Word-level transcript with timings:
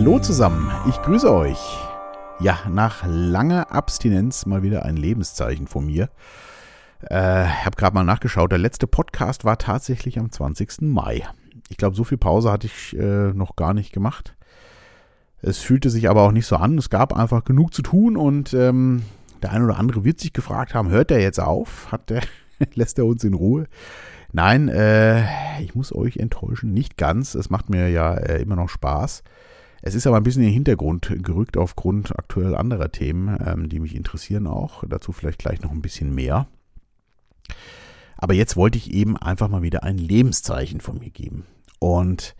Hallo 0.00 0.20
zusammen, 0.20 0.70
ich 0.88 1.02
grüße 1.02 1.28
euch. 1.34 1.58
Ja, 2.38 2.60
nach 2.70 3.02
langer 3.04 3.72
Abstinenz 3.72 4.46
mal 4.46 4.62
wieder 4.62 4.84
ein 4.84 4.96
Lebenszeichen 4.96 5.66
von 5.66 5.86
mir. 5.86 6.08
Äh, 7.00 7.16
habe 7.16 7.74
gerade 7.76 7.94
mal 7.96 8.04
nachgeschaut, 8.04 8.52
der 8.52 8.60
letzte 8.60 8.86
Podcast 8.86 9.44
war 9.44 9.58
tatsächlich 9.58 10.16
am 10.20 10.30
20. 10.30 10.82
Mai. 10.82 11.26
Ich 11.68 11.78
glaube, 11.78 11.96
so 11.96 12.04
viel 12.04 12.16
Pause 12.16 12.52
hatte 12.52 12.68
ich 12.68 12.96
äh, 12.96 13.32
noch 13.32 13.56
gar 13.56 13.74
nicht 13.74 13.92
gemacht. 13.92 14.36
Es 15.42 15.58
fühlte 15.58 15.90
sich 15.90 16.08
aber 16.08 16.22
auch 16.22 16.32
nicht 16.32 16.46
so 16.46 16.54
an. 16.54 16.78
Es 16.78 16.90
gab 16.90 17.12
einfach 17.12 17.42
genug 17.42 17.74
zu 17.74 17.82
tun 17.82 18.16
und 18.16 18.54
ähm, 18.54 19.02
der 19.42 19.50
eine 19.50 19.64
oder 19.64 19.78
andere 19.78 20.04
wird 20.04 20.20
sich 20.20 20.32
gefragt 20.32 20.74
haben, 20.74 20.90
hört 20.90 21.10
er 21.10 21.20
jetzt 21.20 21.40
auf? 21.40 21.90
Hat 21.90 22.08
der, 22.08 22.22
lässt 22.74 22.98
er 22.98 23.04
uns 23.04 23.24
in 23.24 23.34
Ruhe? 23.34 23.66
Nein, 24.30 24.68
äh, 24.68 25.60
ich 25.60 25.74
muss 25.74 25.92
euch 25.92 26.18
enttäuschen, 26.18 26.72
nicht 26.72 26.96
ganz. 26.96 27.34
Es 27.34 27.50
macht 27.50 27.68
mir 27.68 27.88
ja 27.90 28.14
äh, 28.14 28.40
immer 28.40 28.54
noch 28.54 28.68
Spaß. 28.68 29.24
Es 29.82 29.94
ist 29.94 30.06
aber 30.06 30.16
ein 30.16 30.22
bisschen 30.22 30.42
in 30.42 30.48
den 30.48 30.54
Hintergrund 30.54 31.14
gerückt 31.22 31.56
aufgrund 31.56 32.18
aktuell 32.18 32.54
anderer 32.54 32.90
Themen, 32.90 33.38
ähm, 33.44 33.68
die 33.68 33.80
mich 33.80 33.94
interessieren 33.94 34.46
auch. 34.46 34.84
Dazu 34.88 35.12
vielleicht 35.12 35.38
gleich 35.38 35.60
noch 35.60 35.70
ein 35.70 35.82
bisschen 35.82 36.14
mehr. 36.14 36.46
Aber 38.16 38.34
jetzt 38.34 38.56
wollte 38.56 38.78
ich 38.78 38.92
eben 38.92 39.16
einfach 39.16 39.48
mal 39.48 39.62
wieder 39.62 39.84
ein 39.84 39.98
Lebenszeichen 39.98 40.80
von 40.80 40.98
mir 40.98 41.10
geben. 41.10 41.46
Und 41.78 42.34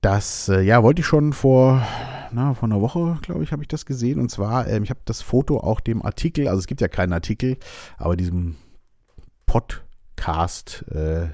das, 0.00 0.48
äh, 0.48 0.62
ja, 0.62 0.82
wollte 0.82 1.00
ich 1.00 1.06
schon 1.06 1.34
vor, 1.34 1.86
na, 2.32 2.54
vor 2.54 2.68
einer 2.68 2.80
Woche, 2.80 3.18
glaube 3.20 3.42
ich, 3.42 3.52
habe 3.52 3.62
ich 3.62 3.68
das 3.68 3.84
gesehen. 3.84 4.18
Und 4.18 4.30
zwar, 4.30 4.66
äh, 4.66 4.80
ich 4.82 4.88
habe 4.88 5.00
das 5.04 5.20
Foto 5.20 5.58
auch 5.58 5.80
dem 5.80 6.02
Artikel, 6.02 6.48
also 6.48 6.58
es 6.58 6.66
gibt 6.66 6.80
ja 6.80 6.88
keinen 6.88 7.12
Artikel, 7.12 7.58
aber 7.98 8.16
diesem 8.16 8.56
Podcast 9.44 9.84
Cast 10.20 10.84
äh, 10.92 11.28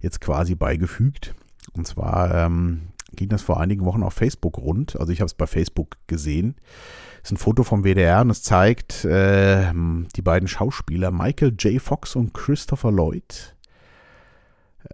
jetzt 0.00 0.20
quasi 0.20 0.54
beigefügt. 0.54 1.34
Und 1.72 1.86
zwar 1.86 2.34
ähm, 2.34 2.88
ging 3.16 3.28
das 3.28 3.42
vor 3.42 3.60
einigen 3.60 3.84
Wochen 3.84 4.02
auf 4.02 4.14
Facebook 4.14 4.58
rund. 4.58 4.98
Also 4.98 5.12
ich 5.12 5.20
habe 5.20 5.26
es 5.26 5.34
bei 5.34 5.46
Facebook 5.46 5.96
gesehen. 6.06 6.56
Das 7.22 7.30
ist 7.30 7.32
ein 7.32 7.36
Foto 7.38 7.64
vom 7.64 7.84
WDR 7.84 8.22
und 8.22 8.30
es 8.30 8.42
zeigt 8.42 9.04
äh, 9.04 9.72
die 10.16 10.22
beiden 10.22 10.48
Schauspieler 10.48 11.10
Michael 11.10 11.54
J. 11.58 11.80
Fox 11.80 12.16
und 12.16 12.32
Christopher 12.32 12.92
Lloyd. 12.92 13.54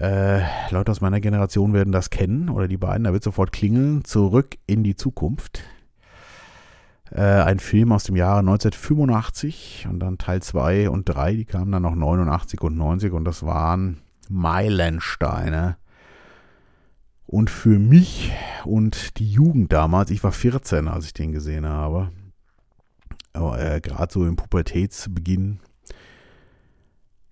Äh, 0.01 0.41
Leute 0.71 0.91
aus 0.91 1.01
meiner 1.01 1.21
Generation 1.21 1.73
werden 1.73 1.93
das 1.93 2.11
kennen 2.11 2.49
oder 2.49 2.67
die 2.67 2.77
beiden, 2.77 3.05
da 3.05 3.13
wird 3.13 3.23
sofort 3.23 3.53
klingeln. 3.53 4.05
Zurück 4.05 4.57
in 4.67 4.83
die 4.83 4.97
Zukunft. 4.97 5.63
Äh, 7.13 7.21
ein 7.21 7.61
Film 7.61 7.93
aus 7.93 8.05
dem 8.05 8.17
Jahre 8.17 8.41
1985 8.41 9.87
und 9.89 10.01
dann 10.01 10.19
Teil 10.19 10.43
2 10.43 10.91
und 10.91 11.05
3, 11.05 11.35
die 11.35 11.45
kamen 11.45 11.71
dann 11.71 11.83
noch 11.83 11.95
89 11.95 12.61
und 12.63 12.77
90 12.77 13.13
und 13.13 13.25
das 13.25 13.47
waren 13.47 13.99
Meilensteine. 14.29 15.77
Und 17.27 17.51
für 17.51 17.79
mich 17.79 18.33
und 18.65 19.19
die 19.19 19.31
Jugend 19.31 19.73
damals, 19.73 20.11
ich 20.11 20.23
war 20.23 20.33
14, 20.33 20.89
als 20.89 21.07
ich 21.07 21.15
den 21.15 21.33
gesehen 21.33 21.67
habe, 21.67 22.13
äh, 23.35 23.81
gerade 23.81 24.13
so 24.13 24.25
im 24.27 24.37
Pubertätsbeginn, 24.37 25.61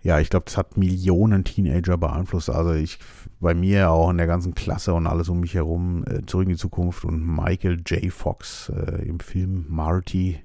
ja, 0.04 0.20
ich 0.20 0.28
glaube, 0.28 0.44
das 0.44 0.58
hat 0.58 0.76
Millionen 0.76 1.44
Teenager 1.44 1.96
beeinflusst. 1.96 2.50
Also 2.50 2.74
ich 2.74 2.98
bei 3.40 3.54
mir 3.54 3.90
auch 3.90 4.10
in 4.10 4.18
der 4.18 4.26
ganzen 4.26 4.54
Klasse 4.54 4.92
und 4.92 5.06
alles 5.06 5.30
um 5.30 5.40
mich 5.40 5.54
herum 5.54 6.04
äh, 6.06 6.26
zurück 6.26 6.44
in 6.44 6.50
die 6.50 6.58
Zukunft 6.58 7.06
und 7.06 7.24
Michael 7.24 7.80
J. 7.86 8.12
Fox 8.12 8.68
äh, 8.68 9.08
im 9.08 9.18
Film 9.18 9.64
Marty. 9.68 10.40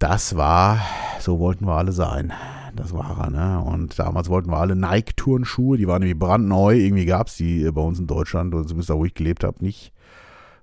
Das 0.00 0.34
war, 0.34 0.80
so 1.18 1.38
wollten 1.40 1.66
wir 1.66 1.74
alle 1.74 1.92
sein. 1.92 2.32
Das 2.74 2.94
war 2.94 3.20
er, 3.20 3.30
ne? 3.30 3.62
Und 3.62 3.98
damals 3.98 4.30
wollten 4.30 4.50
wir 4.50 4.56
alle 4.56 4.74
Nike-Turnschuhe, 4.74 5.76
die 5.76 5.86
waren 5.86 6.00
nämlich 6.00 6.18
brandneu. 6.18 6.74
Irgendwie 6.74 7.04
gab 7.04 7.26
es 7.26 7.36
die 7.36 7.70
bei 7.70 7.82
uns 7.82 7.98
in 7.98 8.06
Deutschland, 8.06 8.54
zumindest 8.54 8.88
da, 8.88 8.94
wo 8.94 9.04
ich 9.04 9.12
gelebt 9.12 9.44
habe, 9.44 9.62
nicht. 9.62 9.92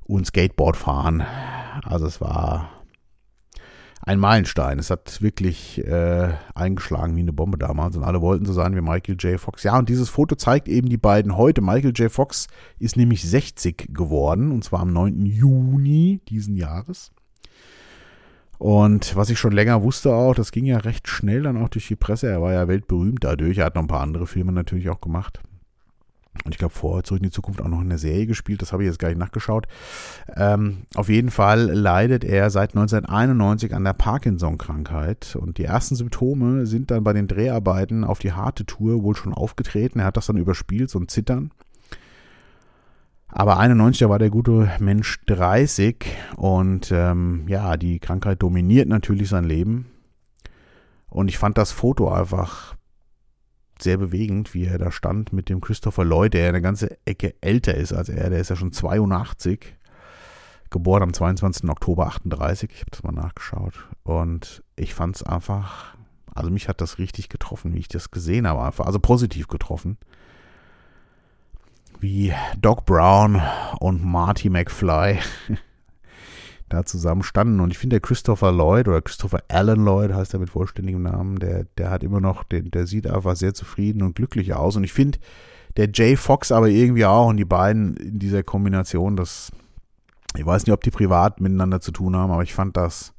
Und 0.06 0.26
Skateboard 0.26 0.76
fahren. 0.76 1.24
Also 1.84 2.08
es 2.08 2.20
war 2.20 2.72
ein 4.02 4.18
Meilenstein. 4.18 4.80
Es 4.80 4.90
hat 4.90 5.22
wirklich 5.22 5.86
äh, 5.86 6.34
eingeschlagen 6.56 7.16
wie 7.16 7.22
eine 7.22 7.34
Bombe 7.34 7.59
damals 7.59 7.96
und 7.96 8.06
alle 8.06 8.22
wollten 8.22 8.46
so 8.46 8.53
sein 8.53 8.76
wie 8.76 8.81
Michael 8.81 9.18
J. 9.20 9.40
Fox. 9.40 9.62
Ja, 9.62 9.78
und 9.78 9.88
dieses 9.88 10.09
Foto 10.09 10.34
zeigt 10.34 10.68
eben 10.68 10.90
die 10.90 10.97
beiden 10.97 11.38
heute. 11.38 11.62
Michael 11.62 11.94
J. 11.96 12.12
Fox 12.12 12.47
ist 12.80 12.97
nämlich 12.97 13.22
60 13.22 13.94
geworden 13.94 14.52
und 14.52 14.64
zwar 14.64 14.80
am 14.80 14.94
9. 14.94 15.28
Juni 15.28 16.22
diesen 16.28 16.56
Jahres. 16.56 17.12
Und 18.57 19.16
was 19.16 19.29
ich 19.29 19.38
schon 19.38 19.51
länger 19.51 19.84
wusste 19.84 20.13
auch, 20.13 20.34
das 20.34 20.51
ging 20.51 20.66
ja 20.66 20.78
recht 20.78 21.07
schnell 21.07 21.44
dann 21.44 21.57
auch 21.57 21.69
durch 21.69 21.88
die 21.88 21.95
Presse. 21.95 22.28
Er 22.28 22.41
war 22.41 22.53
ja 22.53 22.68
weltberühmt 22.68 23.23
dadurch. 23.23 23.59
Er 23.59 23.66
hat 23.66 23.75
noch 23.75 23.84
ein 23.84 23.88
paar 23.88 24.01
andere 24.01 24.28
Filme 24.28 24.51
natürlich 24.51 24.90
auch 24.90 25.01
gemacht. 25.01 25.40
Und 26.45 26.53
ich 26.53 26.59
glaube, 26.59 26.73
vorher 26.73 27.03
zurück 27.03 27.22
in 27.22 27.29
die 27.29 27.31
Zukunft 27.31 27.62
auch 27.62 27.67
noch 27.67 27.81
in 27.81 27.90
der 27.90 27.97
Serie 27.97 28.28
gespielt. 28.28 28.62
Das 28.62 28.72
habe 28.72 28.84
ich 28.84 28.88
jetzt 28.88 29.00
gar 29.00 29.09
nicht 29.09 29.17
nachgeschaut. 29.17 29.67
Ähm, 30.35 30.84
auf 30.96 31.09
jeden 31.09 31.31
Fall 31.31 31.62
leidet 31.62 32.23
er 32.23 32.50
seit 32.50 32.75
1991 32.75 33.73
an 33.73 33.84
der 33.84 33.94
Parkinson-Krankheit. 33.94 35.35
Und 35.40 35.57
die 35.57 35.63
ersten 35.63 35.96
Symptome 35.96 36.66
sind 36.66 36.91
dann 36.91 37.03
bei 37.03 37.13
den 37.13 37.28
Dreharbeiten 37.28 38.03
auf 38.03 38.19
die 38.19 38.34
harte 38.34 38.66
Tour 38.66 39.03
wohl 39.03 39.16
schon 39.16 39.34
aufgetreten. 39.34 40.00
Er 40.00 40.06
hat 40.06 40.17
das 40.17 40.28
dann 40.28 40.38
überspielt, 40.38 40.90
so 40.90 41.00
ein 41.00 41.07
Zittern. 41.07 41.51
Aber 43.30 43.58
91 43.58 44.08
war 44.08 44.20
der 44.20 44.30
gute 44.30 44.72
Mensch 44.80 45.20
30 45.26 46.06
und 46.38 46.92
ähm, 46.92 47.46
ja, 47.48 47.76
die 47.78 48.00
Krankheit 48.00 48.42
dominiert 48.42 48.88
natürlich 48.88 49.30
sein 49.30 49.44
Leben. 49.44 49.88
Und 51.10 51.28
ich 51.28 51.38
fand 51.38 51.58
das 51.58 51.72
Foto 51.72 52.12
einfach 52.12 52.76
sehr 53.82 53.98
bewegend, 53.98 54.54
wie 54.54 54.66
er 54.66 54.78
da 54.78 54.92
stand 54.92 55.34
mit 55.34 55.50
dem 55.50 55.62
Christopher 55.62 56.04
Lloyd, 56.04 56.34
der 56.34 56.50
eine 56.50 56.62
ganze 56.62 56.98
Ecke 57.06 57.36
älter 57.42 57.76
ist 57.76 57.94
als 57.94 58.10
er. 58.10 58.30
Der 58.30 58.40
ist 58.40 58.50
ja 58.50 58.56
schon 58.56 58.72
82, 58.72 59.76
geboren 60.70 61.04
am 61.04 61.14
22. 61.14 61.70
Oktober 61.70 62.08
38. 62.08 62.72
Ich 62.74 62.80
habe 62.82 62.92
das 62.92 63.04
mal 63.04 63.12
nachgeschaut. 63.12 63.74
Und 64.04 64.64
ich 64.76 64.94
fand 64.94 65.18
es 65.18 65.24
einfach, 65.24 65.96
also 66.34 66.50
mich 66.50 66.68
hat 66.68 66.82
das 66.82 66.98
richtig 66.98 67.30
getroffen, 67.30 67.74
wie 67.74 67.80
ich 67.80 67.88
das 67.88 68.12
gesehen 68.12 68.48
habe. 68.48 68.64
Einfach, 68.64 68.86
also 68.86 69.00
positiv 69.00 69.48
getroffen. 69.48 69.98
Wie 72.00 72.31
Doc 72.62 72.85
Brown 72.85 73.41
und 73.80 74.03
Marty 74.03 74.50
McFly 74.50 75.18
da 76.69 76.85
zusammen 76.85 77.24
standen. 77.24 77.59
Und 77.59 77.72
ich 77.72 77.78
finde, 77.78 77.96
der 77.96 78.02
Christopher 78.02 78.52
Lloyd 78.52 78.88
oder 78.88 79.02
Christopher 79.02 79.44
Allen 79.47 79.84
Lloyd 79.84 80.13
heißt 80.13 80.34
er 80.34 80.40
mit 80.40 80.50
vollständigem 80.50 81.02
Namen, 81.02 81.40
der, 81.40 81.66
der 81.78 81.90
hat 81.90 82.03
immer 82.03 82.19
noch, 82.19 82.44
der, 82.44 82.62
der 82.62 82.85
sieht 82.85 83.08
einfach 83.08 83.35
sehr 83.35 83.53
zufrieden 83.53 84.03
und 84.03 84.16
glücklich 84.16 84.53
aus. 84.53 84.75
Und 84.75 84.84
ich 84.84 84.94
finde, 84.94 85.18
der 85.78 85.90
Jay 85.91 86.16
Fox 86.16 86.52
aber 86.52 86.68
irgendwie 86.68 87.06
auch 87.06 87.28
und 87.28 87.38
die 87.38 87.46
beiden 87.46 87.97
in 87.97 88.19
dieser 88.19 88.44
Kombination, 88.44 89.16
das, 89.16 89.52
ich 90.35 90.46
weiß 90.46 90.66
nicht, 90.66 90.74
ob 90.74 90.84
die 90.84 90.91
privat 90.91 91.41
miteinander 91.41 91.81
zu 91.81 91.91
tun 91.91 92.16
haben, 92.16 92.31
aber 92.31 92.44
ich 92.44 92.53
fand 92.53 92.78
das 92.78 93.14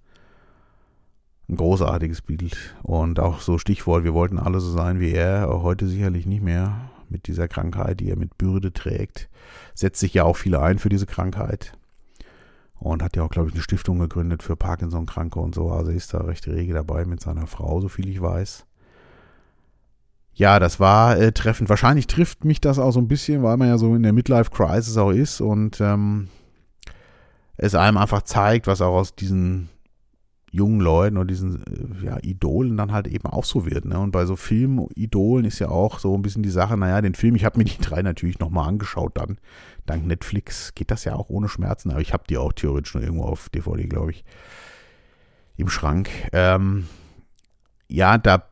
ein 1.49 1.57
großartiges 1.57 2.23
Bild. 2.23 2.57
Und 2.83 3.19
auch 3.19 3.41
so 3.41 3.59
Stichwort, 3.59 4.05
wir 4.05 4.15
wollten 4.15 4.39
alle 4.39 4.61
so 4.61 4.71
sein 4.71 5.01
wie 5.01 5.13
er, 5.13 5.49
heute 5.49 5.89
sicherlich 5.89 6.27
nicht 6.27 6.43
mehr 6.43 6.91
mit 7.11 7.27
dieser 7.27 7.49
Krankheit, 7.49 8.01
die 8.01 8.11
er 8.11 8.17
mit 8.17 8.39
Bürde 8.39 8.73
trägt. 8.73 9.29
Setzt 9.75 10.01
sich 10.01 10.15
ja 10.15 10.25
auch 10.25 10.37
viele 10.37 10.61
ein 10.61 10.79
für 10.79 10.89
diese 10.89 11.07
Krankheit 11.07 11.73
und 12.81 13.03
hat 13.03 13.17
ja 13.17 13.23
auch, 13.23 13.31
glaube 13.31 13.49
ich, 13.49 13.55
eine 13.55 13.63
Stiftung 13.63 13.99
gegründet 13.99 14.43
für 14.43 14.57
Parkinson-Kranke 14.57 15.39
und 15.39 15.55
so. 15.55 15.71
Also 15.71 15.91
ist 15.91 16.15
da 16.15 16.19
recht 16.19 16.47
rege 16.47 16.75
dabei 16.75 17.05
mit 17.05 17.21
seiner 17.21 17.47
Frau, 17.47 17.81
so 17.81 17.89
viel 17.89 18.09
ich 18.09 18.21
weiß. 18.21 18.65
Ja, 20.35 20.61
das 20.61 20.79
war 20.79 21.19
äh, 21.19 21.33
treffend. 21.33 21.69
Wahrscheinlich 21.69 22.07
trifft 22.07 22.45
mich 22.45 22.61
das 22.61 22.79
auch 22.79 22.93
so 22.93 23.01
ein 23.01 23.09
bisschen, 23.09 23.43
weil 23.43 23.57
man 23.57 23.69
ja 23.69 23.79
so 23.79 23.95
in 23.97 24.05
der 24.05 24.13
Midlife-Crisis 24.13 24.97
auch 24.97 25.11
ist 25.11 25.41
und 25.41 25.81
ähm, 25.81 26.29
es 27.57 27.75
einem 27.75 27.97
einfach 27.97 28.23
zeigt, 28.23 28.69
was 28.69 28.81
auch 28.81 28.95
aus 28.95 29.17
diesen 29.17 29.69
jungen 30.51 30.81
Leuten 30.81 31.17
oder 31.17 31.27
diesen 31.27 31.63
äh, 31.67 32.07
ja, 32.07 32.19
Idolen 32.23 32.77
dann 32.77 32.93
halt 32.93 33.07
eben 33.07 33.27
auch 33.27 33.45
so 33.45 33.67
wird. 33.67 33.85
Ne? 33.85 33.99
Und 33.99 34.11
bei 34.11 34.25
so 34.27 34.37
Film-Idolen 34.37 35.45
ist 35.45 35.59
ja 35.59 35.69
auch 35.69 35.99
so 35.99 36.15
ein 36.15 36.23
bisschen 36.23 36.43
die 36.43 36.51
Sache, 36.51 36.77
naja, 36.77 37.01
den 37.01 37.15
Film, 37.15 37.35
ich 37.35 37.45
habe 37.45 37.59
mir 37.59 37.65
die 37.65 37.79
drei 37.81 38.03
natürlich 38.03 38.39
nochmal 38.39 38.69
angeschaut 38.69 39.13
dann. 39.17 39.39
Dank 39.87 40.07
Netflix 40.07 40.75
geht 40.75 40.91
das 40.91 41.05
ja 41.05 41.15
auch 41.15 41.29
ohne 41.29 41.49
Schmerzen, 41.49 41.91
aber 41.91 42.01
ich 42.01 42.13
habe 42.13 42.25
die 42.29 42.39
auch 42.39 42.53
theoretisch 42.53 42.95
nur 42.95 43.03
irgendwo 43.03 43.25
auf 43.25 43.49
DVD, 43.49 43.87
glaube 43.87 44.11
ich, 44.11 44.25
im 45.57 45.69
Schrank. 45.69 46.09
Ähm, 46.33 46.87
ja, 47.89 48.19
da 48.19 48.45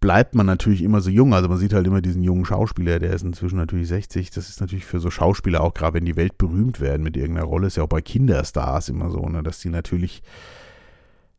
bleibt 0.00 0.34
man 0.34 0.46
natürlich 0.46 0.82
immer 0.82 1.00
so 1.00 1.10
jung. 1.10 1.34
Also 1.34 1.48
man 1.48 1.58
sieht 1.58 1.72
halt 1.72 1.86
immer 1.86 2.00
diesen 2.00 2.22
jungen 2.22 2.44
Schauspieler, 2.44 2.98
der 2.98 3.12
ist 3.12 3.22
inzwischen 3.22 3.56
natürlich 3.56 3.88
60. 3.88 4.30
Das 4.30 4.48
ist 4.48 4.60
natürlich 4.60 4.84
für 4.84 5.00
so 5.00 5.10
Schauspieler 5.10 5.60
auch, 5.62 5.74
gerade 5.74 5.94
wenn 5.94 6.04
die 6.04 6.16
Welt 6.16 6.38
berühmt 6.38 6.80
werden 6.80 7.02
mit 7.02 7.16
irgendeiner 7.16 7.46
Rolle, 7.46 7.66
ist 7.66 7.76
ja 7.76 7.82
auch 7.82 7.88
bei 7.88 8.02
Kinderstars 8.02 8.88
immer 8.88 9.10
so, 9.10 9.28
ne, 9.28 9.42
dass 9.42 9.60
die 9.60 9.70
natürlich 9.70 10.22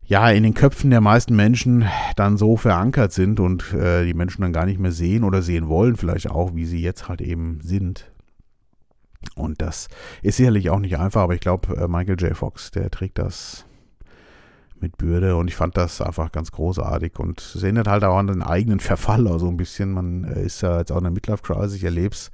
ja 0.08 0.30
in 0.30 0.44
den 0.44 0.54
Köpfen 0.54 0.90
der 0.90 1.02
meisten 1.02 1.36
Menschen 1.36 1.86
dann 2.16 2.38
so 2.38 2.58
verankert 2.58 3.12
sind 3.12 3.40
und 3.40 3.74
äh, 3.74 4.06
die 4.06 4.14
Menschen 4.14 4.42
dann 4.42 4.54
gar 4.54 4.66
nicht 4.66 4.80
mehr 4.80 4.94
sehen 4.94 5.24
oder 5.24 5.42
sehen 5.42 5.68
wollen, 5.68 5.98
vielleicht 5.98 6.30
auch, 6.32 6.56
wie 6.56 6.66
sie 6.66 6.82
jetzt 6.82 7.08
halt 7.10 7.22
eben 7.22 7.60
sind. 7.62 8.10
Und 9.36 9.62
das 9.62 9.90
ist 10.22 10.38
sicherlich 10.38 10.70
auch 10.70 10.80
nicht 10.80 10.98
einfach, 10.98 11.22
aber 11.22 11.34
ich 11.34 11.42
glaube, 11.42 11.76
äh, 11.76 11.88
Michael 11.88 12.20
J. 12.20 12.36
Fox, 12.36 12.72
der 12.72 12.90
trägt 12.90 13.18
das 13.18 13.66
mit 14.80 14.98
Bürde 14.98 15.36
und 15.36 15.48
ich 15.48 15.56
fand 15.56 15.76
das 15.76 16.02
einfach 16.02 16.32
ganz 16.32 16.52
großartig 16.52 17.18
und 17.18 17.42
es 17.42 17.62
erinnert 17.62 17.88
halt 17.88 18.04
auch 18.04 18.18
an 18.18 18.28
den 18.28 18.44
eigenen 18.44 18.80
Verfall, 18.80 19.28
also 19.28 19.50
ein 19.50 19.58
bisschen. 19.58 19.92
Man 19.92 20.24
äh, 20.24 20.44
ist 20.44 20.62
ja 20.62 20.80
jetzt 20.80 20.92
auch 20.92 20.98
in 20.98 21.04
der 21.04 21.12
Midlife 21.12 21.42
Crisis, 21.44 21.76
ich 21.76 21.84
erlebe 21.84 22.14
es 22.14 22.32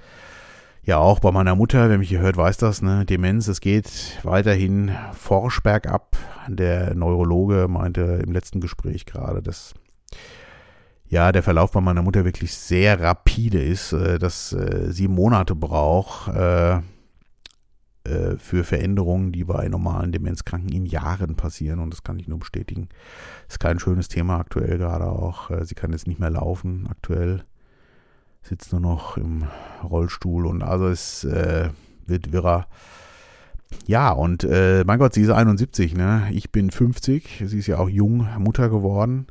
Ja, 0.84 0.98
auch 0.98 1.20
bei 1.20 1.32
meiner 1.32 1.56
Mutter, 1.56 1.90
wer 1.90 1.98
mich 1.98 2.10
hier 2.10 2.20
hört, 2.20 2.38
weiß 2.38 2.58
das, 2.58 2.82
ne? 2.82 3.06
Demenz, 3.06 3.48
es 3.48 3.62
geht 3.62 4.20
weiterhin 4.24 4.92
forsch 5.14 5.62
bergab. 5.62 6.18
Der 6.48 6.94
Neurologe 6.96 7.68
meinte 7.70 8.22
im 8.24 8.32
letzten 8.32 8.60
Gespräch 8.60 9.06
gerade, 9.06 9.42
dass 9.42 9.74
ja, 11.14 11.32
der 11.32 11.44
Verlauf 11.44 11.72
bei 11.72 11.80
meiner 11.80 12.02
Mutter 12.02 12.26
wirklich 12.26 12.56
sehr 12.56 13.00
rapide 13.00 13.62
ist, 13.62 13.94
äh, 13.94 14.18
dass 14.18 14.52
äh, 14.52 14.92
sie 14.92 15.08
Monate 15.08 15.54
braucht 15.54 16.28
äh, 16.30 16.82
für 18.38 18.64
Veränderungen, 18.64 19.32
die 19.32 19.44
bei 19.44 19.70
normalen 19.70 20.12
Demenzkranken 20.12 20.72
in 20.72 20.86
Jahren 20.86 21.36
passieren. 21.36 21.80
Und 21.80 21.92
das 21.92 22.04
kann 22.04 22.20
ich 22.20 22.28
nur 22.28 22.40
bestätigen. 22.40 22.90
Ist 23.48 23.60
kein 23.60 23.80
schönes 23.80 24.08
Thema 24.08 24.40
aktuell 24.40 24.78
gerade 24.78 25.06
auch. 25.06 25.50
Sie 25.62 25.74
kann 25.74 25.92
jetzt 25.92 26.08
nicht 26.08 26.20
mehr 26.20 26.30
laufen 26.30 26.86
aktuell. 26.90 27.46
Sitzt 28.42 28.74
nur 28.74 28.82
noch 28.82 29.16
im 29.16 29.46
Rollstuhl 29.84 30.48
und 30.48 30.64
also 30.64 30.90
es 30.90 31.24
wird 31.24 32.34
wirrer. 32.34 32.68
Ja, 33.86 34.12
und 34.12 34.44
äh, 34.44 34.84
mein 34.86 35.00
Gott, 35.00 35.14
sie 35.14 35.22
ist 35.22 35.30
71, 35.30 35.96
ne? 35.96 36.28
Ich 36.32 36.52
bin 36.52 36.72
50. 36.72 37.44
Sie 37.46 37.60
ist 37.60 37.68
ja 37.68 37.80
auch 37.80 37.90
jung 37.90 38.28
Mutter 38.40 38.70
geworden. 38.70 39.28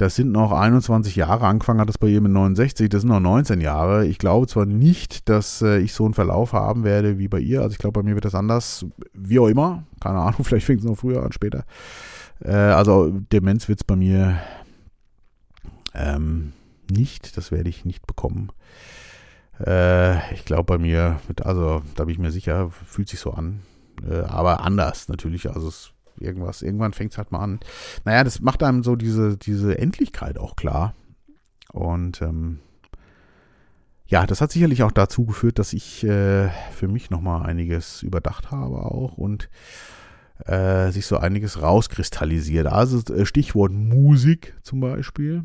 Das 0.00 0.14
sind 0.14 0.32
noch 0.32 0.52
21 0.52 1.14
Jahre. 1.16 1.46
Angefangen 1.46 1.78
hat 1.78 1.90
das 1.90 1.98
bei 1.98 2.08
ihr 2.08 2.22
mit 2.22 2.32
69. 2.32 2.88
Das 2.88 3.02
sind 3.02 3.10
noch 3.10 3.20
19 3.20 3.60
Jahre. 3.60 4.06
Ich 4.06 4.16
glaube 4.16 4.46
zwar 4.46 4.64
nicht, 4.64 5.28
dass 5.28 5.60
äh, 5.60 5.78
ich 5.78 5.92
so 5.92 6.06
einen 6.06 6.14
Verlauf 6.14 6.54
haben 6.54 6.84
werde 6.84 7.18
wie 7.18 7.28
bei 7.28 7.38
ihr. 7.38 7.60
Also 7.60 7.72
ich 7.72 7.78
glaube, 7.78 8.00
bei 8.00 8.08
mir 8.08 8.14
wird 8.14 8.24
das 8.24 8.34
anders. 8.34 8.86
Wie 9.12 9.38
auch 9.38 9.48
immer. 9.48 9.84
Keine 10.00 10.20
Ahnung, 10.20 10.42
vielleicht 10.44 10.64
fängt 10.64 10.80
es 10.80 10.86
noch 10.86 10.96
früher 10.96 11.22
an, 11.22 11.32
später. 11.32 11.64
Äh, 12.42 12.52
also 12.52 13.10
Demenz 13.10 13.68
wird 13.68 13.80
es 13.80 13.84
bei 13.84 13.96
mir 13.96 14.38
ähm, 15.94 16.52
nicht. 16.90 17.36
Das 17.36 17.52
werde 17.52 17.68
ich 17.68 17.84
nicht 17.84 18.06
bekommen. 18.06 18.52
Äh, 19.66 20.34
ich 20.34 20.44
glaube 20.44 20.64
bei 20.64 20.78
mir, 20.78 21.20
also 21.42 21.82
da 21.96 22.04
bin 22.04 22.12
ich 22.12 22.18
mir 22.18 22.30
sicher, 22.30 22.70
fühlt 22.70 23.08
sich 23.08 23.20
so 23.20 23.32
an. 23.32 23.60
Äh, 24.08 24.20
aber 24.20 24.64
anders 24.64 25.08
natürlich. 25.08 25.50
Also 25.50 25.68
es 25.68 25.92
irgendwas. 26.20 26.62
Irgendwann 26.62 26.92
fängt 26.92 27.12
es 27.12 27.18
halt 27.18 27.32
mal 27.32 27.40
an. 27.40 27.60
Naja, 28.04 28.24
das 28.24 28.40
macht 28.40 28.62
einem 28.62 28.82
so 28.82 28.96
diese, 28.96 29.36
diese 29.36 29.78
Endlichkeit 29.78 30.38
auch 30.38 30.56
klar. 30.56 30.94
Und 31.72 32.20
ähm, 32.22 32.60
ja, 34.06 34.26
das 34.26 34.40
hat 34.40 34.50
sicherlich 34.50 34.82
auch 34.82 34.92
dazu 34.92 35.24
geführt, 35.24 35.58
dass 35.58 35.72
ich 35.72 36.04
äh, 36.04 36.50
für 36.72 36.88
mich 36.88 37.10
nochmal 37.10 37.46
einiges 37.46 38.02
überdacht 38.02 38.50
habe 38.50 38.84
auch 38.84 39.16
und 39.16 39.48
äh, 40.46 40.90
sich 40.90 41.06
so 41.06 41.16
einiges 41.16 41.62
rauskristallisiert. 41.62 42.66
Also 42.66 43.14
äh, 43.14 43.24
Stichwort 43.24 43.72
Musik 43.72 44.56
zum 44.62 44.80
Beispiel. 44.80 45.44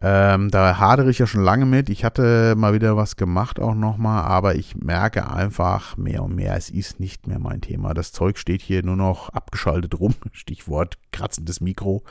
Ähm, 0.00 0.50
da 0.50 0.78
hadere 0.78 1.10
ich 1.10 1.18
ja 1.18 1.26
schon 1.26 1.42
lange 1.42 1.66
mit. 1.66 1.88
Ich 1.88 2.04
hatte 2.04 2.54
mal 2.56 2.74
wieder 2.74 2.96
was 2.96 3.16
gemacht 3.16 3.60
auch 3.60 3.74
nochmal, 3.74 4.24
aber 4.24 4.54
ich 4.54 4.76
merke 4.76 5.30
einfach 5.30 5.96
mehr 5.96 6.22
und 6.22 6.34
mehr, 6.34 6.56
es 6.56 6.70
ist 6.70 7.00
nicht 7.00 7.26
mehr 7.26 7.38
mein 7.38 7.60
Thema. 7.60 7.94
Das 7.94 8.12
Zeug 8.12 8.38
steht 8.38 8.62
hier 8.62 8.82
nur 8.82 8.96
noch 8.96 9.28
abgeschaltet 9.30 9.98
rum. 9.98 10.14
Stichwort 10.32 10.98
kratzendes 11.12 11.60
Mikro. 11.60 12.02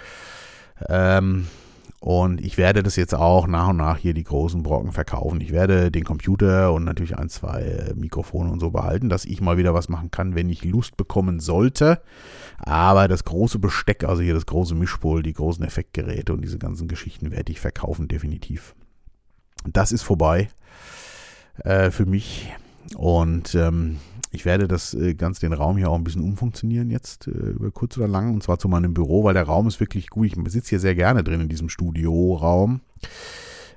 Ähm, 0.89 1.47
und 2.03 2.41
ich 2.41 2.57
werde 2.57 2.83
das 2.83 2.97
jetzt 2.97 3.15
auch 3.15 3.47
nach 3.47 3.69
und 3.69 3.77
nach 3.77 3.95
hier 3.95 4.13
die 4.13 4.25
großen 4.25 4.61
Brocken 4.61 4.91
verkaufen. 4.91 5.39
Ich 5.39 5.53
werde 5.53 5.89
den 5.89 6.03
Computer 6.03 6.73
und 6.73 6.83
natürlich 6.83 7.17
ein, 7.17 7.29
zwei 7.29 7.93
Mikrofone 7.95 8.51
und 8.51 8.59
so 8.59 8.71
behalten, 8.71 9.07
dass 9.07 9.23
ich 9.23 9.39
mal 9.39 9.55
wieder 9.55 9.73
was 9.73 9.87
machen 9.87 10.11
kann, 10.11 10.35
wenn 10.35 10.49
ich 10.49 10.65
Lust 10.65 10.97
bekommen 10.97 11.39
sollte. 11.39 12.01
Aber 12.57 13.07
das 13.07 13.23
große 13.23 13.57
Besteck, 13.57 14.03
also 14.03 14.21
hier 14.21 14.33
das 14.33 14.45
große 14.45 14.75
Mischpult, 14.75 15.25
die 15.25 15.31
großen 15.31 15.63
Effektgeräte 15.63 16.33
und 16.33 16.41
diese 16.41 16.57
ganzen 16.57 16.89
Geschichten 16.89 17.31
werde 17.31 17.53
ich 17.53 17.61
verkaufen, 17.61 18.09
definitiv. 18.09 18.75
Das 19.65 19.93
ist 19.93 20.01
vorbei 20.01 20.49
äh, 21.63 21.89
für 21.89 22.05
mich. 22.05 22.51
Und 22.97 23.55
ähm, 23.55 23.99
ich 24.33 24.45
werde 24.45 24.67
das 24.67 24.95
äh, 24.95 25.13
ganz 25.13 25.39
den 25.39 25.53
Raum 25.53 25.77
hier 25.77 25.91
auch 25.91 25.95
ein 25.95 26.03
bisschen 26.03 26.23
umfunktionieren 26.23 26.89
jetzt, 26.89 27.27
äh, 27.27 27.31
über 27.31 27.69
kurz 27.69 27.97
oder 27.97 28.07
lang, 28.07 28.33
und 28.33 28.41
zwar 28.41 28.57
zu 28.57 28.67
meinem 28.67 28.93
Büro, 28.93 29.23
weil 29.23 29.35
der 29.35 29.43
Raum 29.43 29.67
ist 29.67 29.79
wirklich 29.79 30.09
gut. 30.09 30.25
Ich 30.25 30.51
sitze 30.51 30.71
hier 30.71 30.79
sehr 30.79 30.95
gerne 30.95 31.23
drin 31.23 31.41
in 31.41 31.49
diesem 31.49 31.69
Studioraum. 31.69 32.81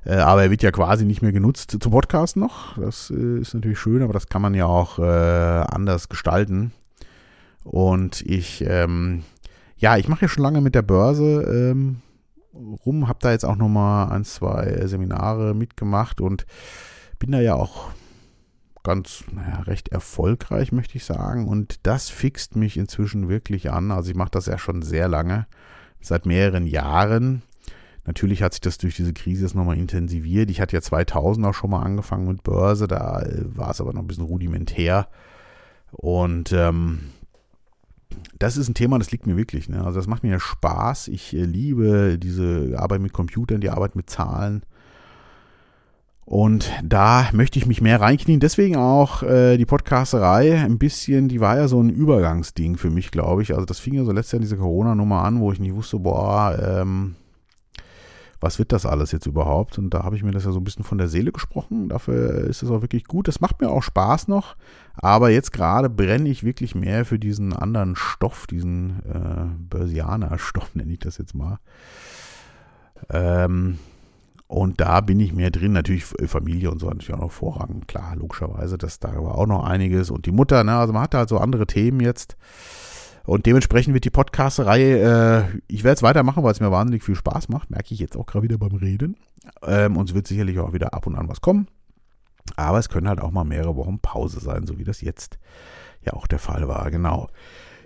Äh, 0.06 0.14
aber 0.14 0.44
er 0.44 0.50
wird 0.50 0.62
ja 0.62 0.70
quasi 0.70 1.04
nicht 1.04 1.20
mehr 1.20 1.32
genutzt 1.32 1.76
zum 1.78 1.92
Podcast 1.92 2.38
noch. 2.38 2.78
Das 2.78 3.10
äh, 3.10 3.38
ist 3.38 3.52
natürlich 3.52 3.78
schön, 3.78 4.02
aber 4.02 4.14
das 4.14 4.28
kann 4.28 4.40
man 4.40 4.54
ja 4.54 4.64
auch 4.64 4.98
äh, 4.98 5.02
anders 5.02 6.08
gestalten. 6.08 6.72
Und 7.62 8.22
ich, 8.22 8.64
ähm, 8.66 9.24
ja, 9.76 9.98
ich 9.98 10.08
mache 10.08 10.22
ja 10.22 10.28
schon 10.28 10.42
lange 10.42 10.62
mit 10.62 10.74
der 10.74 10.82
Börse 10.82 11.42
ähm, 11.74 11.96
rum, 12.86 13.08
habe 13.08 13.18
da 13.20 13.32
jetzt 13.32 13.44
auch 13.44 13.56
nochmal 13.56 14.10
ein, 14.10 14.24
zwei 14.24 14.86
Seminare 14.86 15.54
mitgemacht 15.54 16.22
und 16.22 16.46
bin 17.18 17.32
da 17.32 17.40
ja 17.40 17.56
auch 17.56 17.90
ganz, 18.86 19.24
naja, 19.32 19.60
recht 19.62 19.88
erfolgreich, 19.88 20.70
möchte 20.70 20.96
ich 20.96 21.04
sagen. 21.04 21.48
Und 21.48 21.84
das 21.86 22.08
fixt 22.08 22.54
mich 22.54 22.76
inzwischen 22.76 23.28
wirklich 23.28 23.70
an. 23.72 23.90
Also 23.90 24.10
ich 24.10 24.16
mache 24.16 24.30
das 24.30 24.46
ja 24.46 24.58
schon 24.58 24.82
sehr 24.82 25.08
lange, 25.08 25.46
seit 26.00 26.24
mehreren 26.24 26.66
Jahren. 26.66 27.42
Natürlich 28.04 28.44
hat 28.44 28.54
sich 28.54 28.60
das 28.60 28.78
durch 28.78 28.94
diese 28.94 29.12
Krise 29.12 29.42
jetzt 29.42 29.56
nochmal 29.56 29.76
intensiviert. 29.76 30.50
Ich 30.50 30.60
hatte 30.60 30.76
ja 30.76 30.80
2000 30.80 31.44
auch 31.46 31.54
schon 31.54 31.70
mal 31.70 31.82
angefangen 31.82 32.28
mit 32.28 32.44
Börse, 32.44 32.86
da 32.86 33.20
äh, 33.22 33.42
war 33.56 33.72
es 33.72 33.80
aber 33.80 33.92
noch 33.92 34.02
ein 34.02 34.06
bisschen 34.06 34.24
rudimentär. 34.24 35.08
Und 35.90 36.52
ähm, 36.52 37.00
das 38.38 38.56
ist 38.56 38.68
ein 38.68 38.74
Thema, 38.74 38.98
das 39.00 39.10
liegt 39.10 39.26
mir 39.26 39.36
wirklich. 39.36 39.68
Ne? 39.68 39.84
Also 39.84 39.98
das 39.98 40.06
macht 40.06 40.22
mir 40.22 40.38
Spaß. 40.38 41.08
Ich 41.08 41.34
äh, 41.34 41.42
liebe 41.42 42.18
diese 42.18 42.76
Arbeit 42.78 43.00
mit 43.00 43.12
Computern, 43.12 43.60
die 43.60 43.70
Arbeit 43.70 43.96
mit 43.96 44.08
Zahlen. 44.08 44.62
Und 46.26 46.72
da 46.82 47.28
möchte 47.32 47.56
ich 47.60 47.66
mich 47.66 47.80
mehr 47.80 48.00
reinknien. 48.00 48.40
Deswegen 48.40 48.74
auch 48.74 49.22
äh, 49.22 49.56
die 49.56 49.64
Podcasterei 49.64 50.58
ein 50.60 50.76
bisschen, 50.76 51.28
die 51.28 51.40
war 51.40 51.56
ja 51.56 51.68
so 51.68 51.80
ein 51.80 51.88
Übergangsding 51.88 52.76
für 52.76 52.90
mich, 52.90 53.12
glaube 53.12 53.42
ich. 53.42 53.54
Also 53.54 53.64
das 53.64 53.78
fing 53.78 53.94
ja 53.94 54.04
so 54.04 54.10
letztes 54.10 54.32
Jahr 54.32 54.40
diese 54.40 54.56
Corona-Nummer 54.56 55.22
an, 55.22 55.38
wo 55.38 55.52
ich 55.52 55.60
nicht 55.60 55.76
wusste, 55.76 56.00
boah, 56.00 56.58
ähm, 56.60 57.14
was 58.40 58.58
wird 58.58 58.72
das 58.72 58.86
alles 58.86 59.12
jetzt 59.12 59.26
überhaupt? 59.26 59.78
Und 59.78 59.90
da 59.94 60.02
habe 60.02 60.16
ich 60.16 60.24
mir 60.24 60.32
das 60.32 60.44
ja 60.44 60.50
so 60.50 60.58
ein 60.58 60.64
bisschen 60.64 60.82
von 60.82 60.98
der 60.98 61.06
Seele 61.06 61.30
gesprochen. 61.30 61.88
Dafür 61.88 62.44
ist 62.48 62.64
es 62.64 62.70
auch 62.70 62.82
wirklich 62.82 63.04
gut. 63.04 63.28
Das 63.28 63.40
macht 63.40 63.60
mir 63.60 63.70
auch 63.70 63.84
Spaß 63.84 64.26
noch. 64.26 64.56
Aber 64.94 65.30
jetzt 65.30 65.52
gerade 65.52 65.88
brenne 65.88 66.28
ich 66.28 66.42
wirklich 66.42 66.74
mehr 66.74 67.04
für 67.04 67.20
diesen 67.20 67.52
anderen 67.52 67.94
Stoff, 67.94 68.48
diesen 68.48 68.98
äh, 69.08 69.46
Börsianer-Stoff, 69.70 70.74
nenne 70.74 70.92
ich 70.92 70.98
das 70.98 71.18
jetzt 71.18 71.36
mal. 71.36 71.60
Ähm, 73.10 73.78
und 74.48 74.80
da 74.80 75.00
bin 75.00 75.18
ich 75.18 75.32
mehr 75.32 75.50
drin. 75.50 75.72
Natürlich 75.72 76.04
Familie 76.04 76.70
und 76.70 76.78
so 76.78 76.86
natürlich 76.86 77.14
auch 77.14 77.20
noch 77.20 77.32
Vorrang. 77.32 77.82
Klar, 77.86 78.14
logischerweise, 78.16 78.78
das 78.78 79.00
da 79.00 79.14
war 79.22 79.36
auch 79.36 79.46
noch 79.46 79.64
einiges. 79.64 80.10
Und 80.10 80.26
die 80.26 80.32
Mutter, 80.32 80.62
ne, 80.62 80.76
also 80.76 80.92
man 80.92 81.02
hat 81.02 81.14
halt 81.14 81.28
so 81.28 81.38
andere 81.38 81.66
Themen 81.66 82.00
jetzt. 82.00 82.36
Und 83.24 83.46
dementsprechend 83.46 83.92
wird 83.92 84.04
die 84.04 84.10
Podcast-Reihe, 84.10 85.50
äh, 85.52 85.60
ich 85.66 85.82
werde 85.82 85.96
es 85.96 86.02
weitermachen, 86.04 86.44
weil 86.44 86.52
es 86.52 86.60
mir 86.60 86.70
wahnsinnig 86.70 87.02
viel 87.02 87.16
Spaß 87.16 87.48
macht. 87.48 87.70
Merke 87.70 87.92
ich 87.92 87.98
jetzt 87.98 88.16
auch 88.16 88.26
gerade 88.26 88.44
wieder 88.44 88.58
beim 88.58 88.76
Reden. 88.76 89.16
Ähm, 89.62 89.96
und 89.96 90.10
es 90.10 90.14
wird 90.14 90.28
sicherlich 90.28 90.60
auch 90.60 90.72
wieder 90.72 90.94
ab 90.94 91.08
und 91.08 91.16
an 91.16 91.28
was 91.28 91.40
kommen. 91.40 91.66
Aber 92.54 92.78
es 92.78 92.88
können 92.88 93.08
halt 93.08 93.20
auch 93.20 93.32
mal 93.32 93.42
mehrere 93.42 93.74
Wochen 93.74 93.98
Pause 93.98 94.38
sein, 94.38 94.64
so 94.68 94.78
wie 94.78 94.84
das 94.84 95.00
jetzt 95.00 95.40
ja 96.04 96.12
auch 96.12 96.28
der 96.28 96.38
Fall 96.38 96.68
war. 96.68 96.88
Genau. 96.92 97.28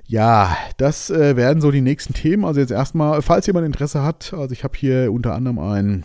Ja, 0.06 0.54
das 0.76 1.08
äh, 1.08 1.36
werden 1.36 1.62
so 1.62 1.70
die 1.70 1.80
nächsten 1.80 2.12
Themen. 2.12 2.44
Also 2.44 2.60
jetzt 2.60 2.72
erstmal, 2.72 3.22
falls 3.22 3.46
jemand 3.46 3.64
Interesse 3.64 4.02
hat, 4.02 4.34
also 4.34 4.52
ich 4.52 4.62
habe 4.62 4.76
hier 4.76 5.10
unter 5.10 5.34
anderem 5.34 5.58
ein 5.58 6.04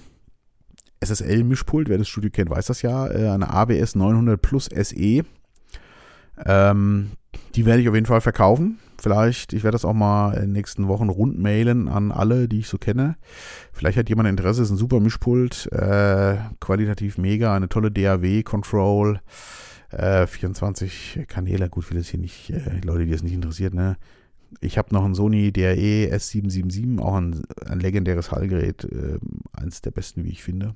SSL-Mischpult, 1.05 1.89
wer 1.89 1.97
das 1.97 2.07
Studio 2.07 2.29
kennt, 2.31 2.49
weiß 2.49 2.67
das 2.67 2.81
ja, 2.81 3.07
äh, 3.07 3.29
eine 3.29 3.49
AWS 3.49 3.95
900 3.95 4.41
Plus 4.41 4.65
SE. 4.65 5.23
Ähm, 6.45 7.11
die 7.55 7.65
werde 7.65 7.81
ich 7.81 7.89
auf 7.89 7.95
jeden 7.95 8.05
Fall 8.05 8.21
verkaufen. 8.21 8.79
Vielleicht, 8.97 9.53
ich 9.53 9.63
werde 9.63 9.75
das 9.75 9.85
auch 9.85 9.93
mal 9.93 10.33
in 10.33 10.41
den 10.41 10.51
nächsten 10.53 10.87
Wochen 10.87 11.09
rund 11.09 11.37
mailen 11.37 11.87
an 11.87 12.11
alle, 12.11 12.47
die 12.47 12.59
ich 12.59 12.67
so 12.67 12.77
kenne. 12.77 13.17
Vielleicht 13.71 13.97
hat 13.97 14.09
jemand 14.09 14.29
Interesse, 14.29 14.61
ist 14.61 14.71
ein 14.71 14.77
super 14.77 14.99
Mischpult, 14.99 15.69
äh, 15.71 16.37
qualitativ 16.59 17.17
mega, 17.17 17.55
eine 17.55 17.69
tolle 17.69 17.91
DAW-Control, 17.91 19.19
äh, 19.91 20.27
24 20.27 21.25
Kanäle, 21.27 21.69
gut, 21.69 21.85
vieles 21.85 22.09
hier 22.09 22.19
nicht, 22.19 22.49
äh, 22.49 22.81
Leute, 22.83 23.05
die 23.05 23.13
es 23.13 23.23
nicht 23.23 23.33
interessiert, 23.33 23.73
ne? 23.73 23.97
Ich 24.61 24.77
habe 24.77 24.93
noch 24.93 25.03
ein 25.03 25.15
Sony 25.15 25.51
DAE 25.51 26.09
S777, 26.13 26.99
auch 26.99 27.15
ein, 27.15 27.43
ein 27.65 27.79
legendäres 27.79 28.31
Hallgerät, 28.31 28.85
äh, 28.85 29.19
eins 29.53 29.81
der 29.81 29.91
besten, 29.91 30.23
wie 30.23 30.29
ich 30.29 30.43
finde 30.43 30.75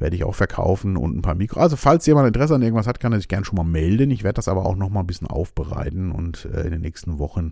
werde 0.00 0.16
ich 0.16 0.24
auch 0.24 0.34
verkaufen 0.34 0.96
und 0.96 1.16
ein 1.16 1.22
paar 1.22 1.34
Mikro. 1.34 1.60
Also 1.60 1.76
falls 1.76 2.06
jemand 2.06 2.26
Interesse 2.26 2.54
an 2.54 2.62
irgendwas 2.62 2.86
hat, 2.86 3.00
kann 3.00 3.12
er 3.12 3.18
sich 3.18 3.28
gerne 3.28 3.44
schon 3.44 3.56
mal 3.56 3.64
melden. 3.64 4.10
Ich 4.10 4.24
werde 4.24 4.36
das 4.36 4.48
aber 4.48 4.66
auch 4.66 4.76
noch 4.76 4.88
mal 4.88 5.00
ein 5.00 5.06
bisschen 5.06 5.28
aufbereiten 5.28 6.10
und 6.10 6.46
äh, 6.46 6.62
in 6.62 6.72
den 6.72 6.80
nächsten 6.80 7.18
Wochen 7.18 7.50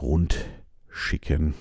rund 0.00 0.44
schicken. 0.90 1.54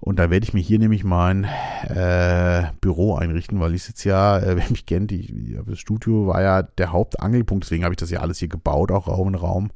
Und 0.00 0.18
dann 0.18 0.30
werde 0.30 0.44
ich 0.44 0.52
mir 0.52 0.60
hier 0.60 0.80
nämlich 0.80 1.04
mein 1.04 1.44
äh, 1.84 2.64
Büro 2.80 3.14
einrichten, 3.14 3.60
weil 3.60 3.74
ich 3.74 3.84
sitze 3.84 4.08
ja, 4.08 4.38
äh, 4.38 4.56
wer 4.56 4.70
mich 4.70 4.86
kennt, 4.86 5.12
ich, 5.12 5.32
das 5.64 5.78
Studio 5.78 6.26
war 6.26 6.42
ja 6.42 6.62
der 6.62 6.92
Hauptangelpunkt, 6.92 7.64
deswegen 7.64 7.84
habe 7.84 7.94
ich 7.94 8.00
das 8.00 8.10
ja 8.10 8.20
alles 8.20 8.38
hier 8.38 8.48
gebaut, 8.48 8.90
auch 8.90 9.06
Raum 9.06 9.28
in 9.28 9.34
Raum. 9.36 9.70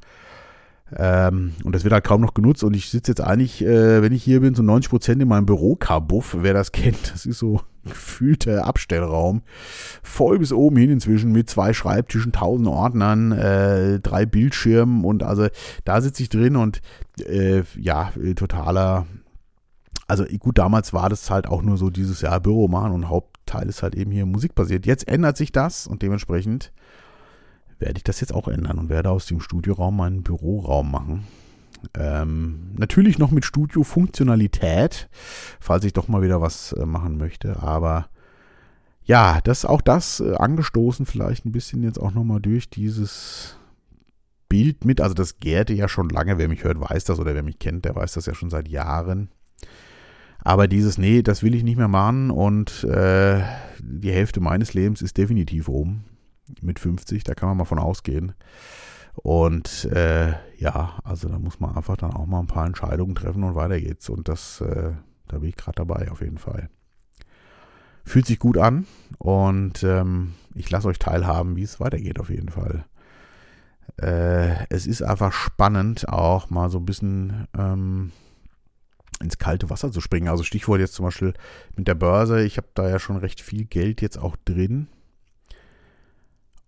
Ähm, 0.95 1.53
und 1.63 1.75
das 1.75 1.83
wird 1.83 1.93
halt 1.93 2.05
kaum 2.05 2.21
noch 2.21 2.33
genutzt. 2.33 2.63
Und 2.63 2.75
ich 2.75 2.89
sitze 2.89 3.11
jetzt 3.11 3.21
eigentlich, 3.21 3.63
äh, 3.63 4.01
wenn 4.01 4.13
ich 4.13 4.23
hier 4.23 4.39
bin, 4.39 4.55
so 4.55 4.63
90 4.63 4.89
Prozent 4.89 5.21
in 5.21 5.27
meinem 5.27 5.45
Büro-Kabuff. 5.45 6.37
Wer 6.39 6.53
das 6.53 6.71
kennt, 6.71 7.11
das 7.13 7.25
ist 7.25 7.39
so 7.39 7.61
gefühlter 7.83 8.65
Abstellraum. 8.65 9.41
Voll 10.03 10.39
bis 10.39 10.51
oben 10.51 10.77
hin 10.77 10.89
inzwischen 10.89 11.31
mit 11.31 11.49
zwei 11.49 11.73
Schreibtischen, 11.73 12.31
tausend 12.31 12.67
Ordnern, 12.67 13.31
äh, 13.31 13.99
drei 13.99 14.25
Bildschirmen. 14.25 15.03
Und 15.03 15.23
also 15.23 15.47
da 15.83 16.01
sitze 16.01 16.23
ich 16.23 16.29
drin 16.29 16.55
und 16.55 16.81
äh, 17.25 17.63
ja, 17.77 18.11
totaler. 18.35 19.05
Also 20.09 20.23
gut, 20.39 20.57
damals 20.57 20.93
war 20.93 21.09
das 21.09 21.29
halt 21.29 21.47
auch 21.47 21.61
nur 21.61 21.75
so 21.75 21.89
dieses 21.89 22.21
Jahr 22.21 22.39
Büro 22.39 22.69
machen 22.69 22.93
und 22.93 23.09
Hauptteil 23.09 23.67
ist 23.67 23.83
halt 23.83 23.93
eben 23.93 24.11
hier 24.11 24.25
Musik 24.25 24.55
basiert. 24.55 24.85
Jetzt 24.85 25.05
ändert 25.05 25.35
sich 25.35 25.51
das 25.51 25.85
und 25.85 26.01
dementsprechend 26.01 26.71
werde 27.79 27.97
ich 27.97 28.03
das 28.03 28.19
jetzt 28.21 28.33
auch 28.33 28.47
ändern 28.47 28.79
und 28.79 28.89
werde 28.89 29.09
aus 29.09 29.25
dem 29.25 29.39
Studioraum 29.39 29.97
meinen 29.97 30.23
Büroraum 30.23 30.91
machen. 30.91 31.27
Ähm, 31.93 32.71
natürlich 32.75 33.19
noch 33.19 33.31
mit 33.31 33.45
Studio-Funktionalität, 33.45 35.09
falls 35.59 35.85
ich 35.85 35.93
doch 35.93 36.07
mal 36.07 36.21
wieder 36.21 36.41
was 36.41 36.73
äh, 36.73 36.85
machen 36.85 37.17
möchte. 37.17 37.61
Aber 37.61 38.09
ja, 39.03 39.39
das 39.43 39.63
auch 39.63 39.81
das 39.81 40.19
äh, 40.19 40.35
angestoßen 40.35 41.05
vielleicht 41.05 41.45
ein 41.45 41.51
bisschen 41.51 41.83
jetzt 41.83 41.99
auch 41.99 42.13
nochmal 42.13 42.41
durch 42.41 42.69
dieses 42.69 43.57
Bild 44.49 44.85
mit. 44.85 45.01
Also 45.01 45.13
das 45.13 45.39
gärte 45.39 45.73
ja 45.73 45.87
schon 45.87 46.09
lange. 46.09 46.37
Wer 46.37 46.47
mich 46.47 46.63
hört, 46.63 46.79
weiß 46.79 47.03
das 47.05 47.19
oder 47.19 47.35
wer 47.35 47.43
mich 47.43 47.59
kennt, 47.59 47.85
der 47.85 47.95
weiß 47.95 48.13
das 48.13 48.25
ja 48.25 48.33
schon 48.33 48.49
seit 48.49 48.67
Jahren. 48.67 49.29
Aber 50.39 50.67
dieses, 50.67 50.97
nee, 50.97 51.21
das 51.21 51.43
will 51.43 51.55
ich 51.55 51.63
nicht 51.63 51.77
mehr 51.77 51.87
machen 51.87 52.31
und 52.31 52.83
äh, 52.85 53.41
die 53.79 54.11
Hälfte 54.11 54.39
meines 54.39 54.73
Lebens 54.73 55.01
ist 55.01 55.17
definitiv 55.17 55.67
rum 55.67 56.03
mit 56.61 56.79
50, 56.79 57.23
da 57.23 57.33
kann 57.33 57.49
man 57.49 57.57
mal 57.57 57.65
von 57.65 57.79
ausgehen. 57.79 58.33
Und 59.23 59.85
äh, 59.85 60.33
ja, 60.57 60.99
also 61.03 61.27
da 61.27 61.39
muss 61.39 61.59
man 61.59 61.75
einfach 61.75 61.97
dann 61.97 62.13
auch 62.13 62.25
mal 62.27 62.39
ein 62.39 62.47
paar 62.47 62.65
Entscheidungen 62.65 63.15
treffen 63.15 63.43
und 63.43 63.55
weiter 63.55 63.79
geht's. 63.79 64.09
Und 64.09 64.27
das, 64.27 64.61
äh, 64.61 64.91
da 65.27 65.39
bin 65.39 65.49
ich 65.49 65.57
gerade 65.57 65.75
dabei 65.75 66.11
auf 66.11 66.21
jeden 66.21 66.37
Fall. 66.37 66.69
Fühlt 68.05 68.25
sich 68.25 68.39
gut 68.39 68.57
an 68.57 68.85
und 69.17 69.83
ähm, 69.83 70.33
ich 70.53 70.69
lasse 70.69 70.87
euch 70.87 70.99
teilhaben, 70.99 71.55
wie 71.55 71.63
es 71.63 71.79
weitergeht 71.79 72.19
auf 72.19 72.29
jeden 72.29 72.49
Fall. 72.49 72.85
Äh, 73.99 74.65
es 74.69 74.87
ist 74.87 75.01
einfach 75.01 75.33
spannend, 75.33 76.07
auch 76.07 76.49
mal 76.49 76.69
so 76.69 76.77
ein 76.77 76.85
bisschen 76.85 77.47
ähm, 77.57 78.11
ins 79.19 79.39
kalte 79.39 79.69
Wasser 79.69 79.91
zu 79.91 79.99
springen. 79.99 80.29
Also 80.29 80.43
Stichwort 80.43 80.79
jetzt 80.79 80.93
zum 80.93 81.05
Beispiel 81.05 81.33
mit 81.75 81.87
der 81.87 81.95
Börse. 81.95 82.43
Ich 82.43 82.57
habe 82.57 82.67
da 82.75 82.87
ja 82.87 82.99
schon 82.99 83.17
recht 83.17 83.41
viel 83.41 83.65
Geld 83.65 84.01
jetzt 84.01 84.17
auch 84.17 84.37
drin 84.45 84.87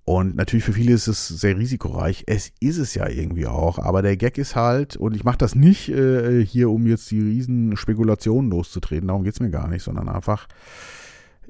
und 0.09 0.35
natürlich 0.35 0.65
für 0.65 0.73
viele 0.73 0.93
ist 0.93 1.05
es 1.05 1.27
sehr 1.27 1.55
risikoreich. 1.55 2.23
Es 2.25 2.51
ist 2.59 2.79
es 2.79 2.95
ja 2.95 3.07
irgendwie 3.07 3.45
auch. 3.45 3.77
Aber 3.77 4.01
der 4.01 4.17
Gag 4.17 4.39
ist 4.39 4.55
halt, 4.55 4.97
und 4.97 5.15
ich 5.15 5.23
mache 5.23 5.37
das 5.37 5.53
nicht 5.53 5.87
äh, 5.89 6.43
hier, 6.43 6.71
um 6.71 6.87
jetzt 6.87 7.11
die 7.11 7.21
riesen 7.21 7.77
Spekulationen 7.77 8.49
loszutreten, 8.49 9.09
darum 9.09 9.23
geht 9.23 9.33
es 9.33 9.39
mir 9.39 9.51
gar 9.51 9.67
nicht, 9.67 9.83
sondern 9.83 10.09
einfach, 10.09 10.47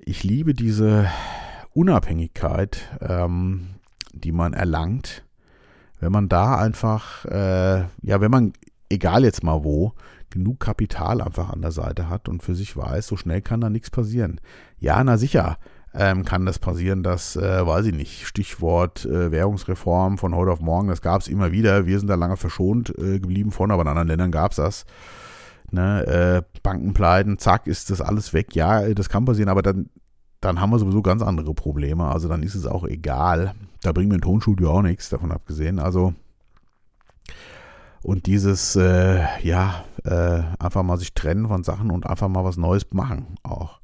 ich 0.04 0.26
liebe 0.26 0.54
diese 0.54 1.08
Unabhängigkeit, 1.74 2.90
ähm, 3.00 3.76
die 4.12 4.34
man 4.34 4.52
erlangt, 4.52 5.24
wenn 6.02 6.12
man 6.12 6.28
da 6.28 6.58
einfach, 6.58 7.24
äh, 7.24 7.86
ja, 8.02 8.20
wenn 8.20 8.30
man, 8.30 8.52
egal 8.90 9.24
jetzt 9.24 9.42
mal 9.42 9.64
wo, 9.64 9.94
genug 10.32 10.60
Kapital 10.60 11.22
einfach 11.22 11.50
an 11.50 11.62
der 11.62 11.72
Seite 11.72 12.10
hat 12.10 12.28
und 12.28 12.44
für 12.44 12.56
sich 12.56 12.76
weiß, 12.76 13.08
so 13.08 13.16
schnell 13.16 13.42
kann 13.42 13.62
da 13.62 13.70
nichts 13.70 13.90
passieren. 13.90 14.42
Ja, 14.80 15.02
na 15.02 15.18
sicher 15.18 15.58
ähm, 15.94 16.24
kann 16.24 16.46
das 16.46 16.60
passieren, 16.60 17.04
dass, 17.04 17.36
äh, 17.36 17.66
weiß 17.66 17.88
ich 17.88 17.94
nicht, 17.94 18.28
Stichwort 18.28 19.06
äh, 19.06 19.32
Währungsreform 19.32 20.18
von 20.18 20.36
heute 20.36 20.52
auf 20.52 20.60
morgen, 20.60 20.88
das 20.88 21.02
gab 21.02 21.22
es 21.22 21.28
immer 21.28 21.52
wieder. 21.52 21.86
Wir 21.86 22.00
sind 22.00 22.08
da 22.08 22.16
lange 22.16 22.38
verschont 22.38 22.94
äh, 22.98 23.20
geblieben 23.20 23.52
von, 23.52 23.72
aber 23.72 23.82
in 23.82 23.88
anderen 23.88 24.08
Ländern 24.08 24.32
gab 24.32 24.52
es 24.52 24.58
das. 24.58 24.86
Ne, 25.72 26.06
äh, 26.08 26.60
Bankenpleiten, 26.64 27.38
zack, 27.38 27.68
ist 27.68 27.92
das 27.92 28.02
alles 28.02 28.34
weg. 28.34 28.56
Ja, 28.56 28.92
das 28.94 29.10
kann 29.10 29.26
passieren, 29.26 29.50
aber 29.50 29.62
dann, 29.62 29.90
dann 30.42 30.60
haben 30.60 30.72
wir 30.72 30.80
sowieso 30.80 31.02
ganz 31.02 31.22
andere 31.22 31.54
Probleme. 31.54 32.06
Also 32.06 32.28
dann 32.28 32.44
ist 32.44 32.56
es 32.56 32.66
auch 32.66 32.86
egal. 32.86 33.54
Da 33.84 33.92
bringt 33.92 34.10
mir 34.10 34.16
ein 34.16 34.22
Tonstudio 34.22 34.72
auch 34.72 34.82
nichts, 34.82 35.10
davon 35.10 35.32
abgesehen. 35.32 35.80
Also 35.80 36.14
und 38.02 38.28
dieses, 38.28 38.76
äh, 38.76 39.26
ja, 39.44 39.84
äh, 40.06 40.42
einfach 40.58 40.84
mal 40.84 40.98
sich 40.98 41.14
trennen 41.14 41.48
von 41.48 41.64
Sachen 41.64 41.92
und 41.92 42.08
einfach 42.08 42.30
mal 42.30 42.46
was 42.46 42.58
Neues 42.58 42.88
machen 42.92 43.36
auch. 43.44 43.79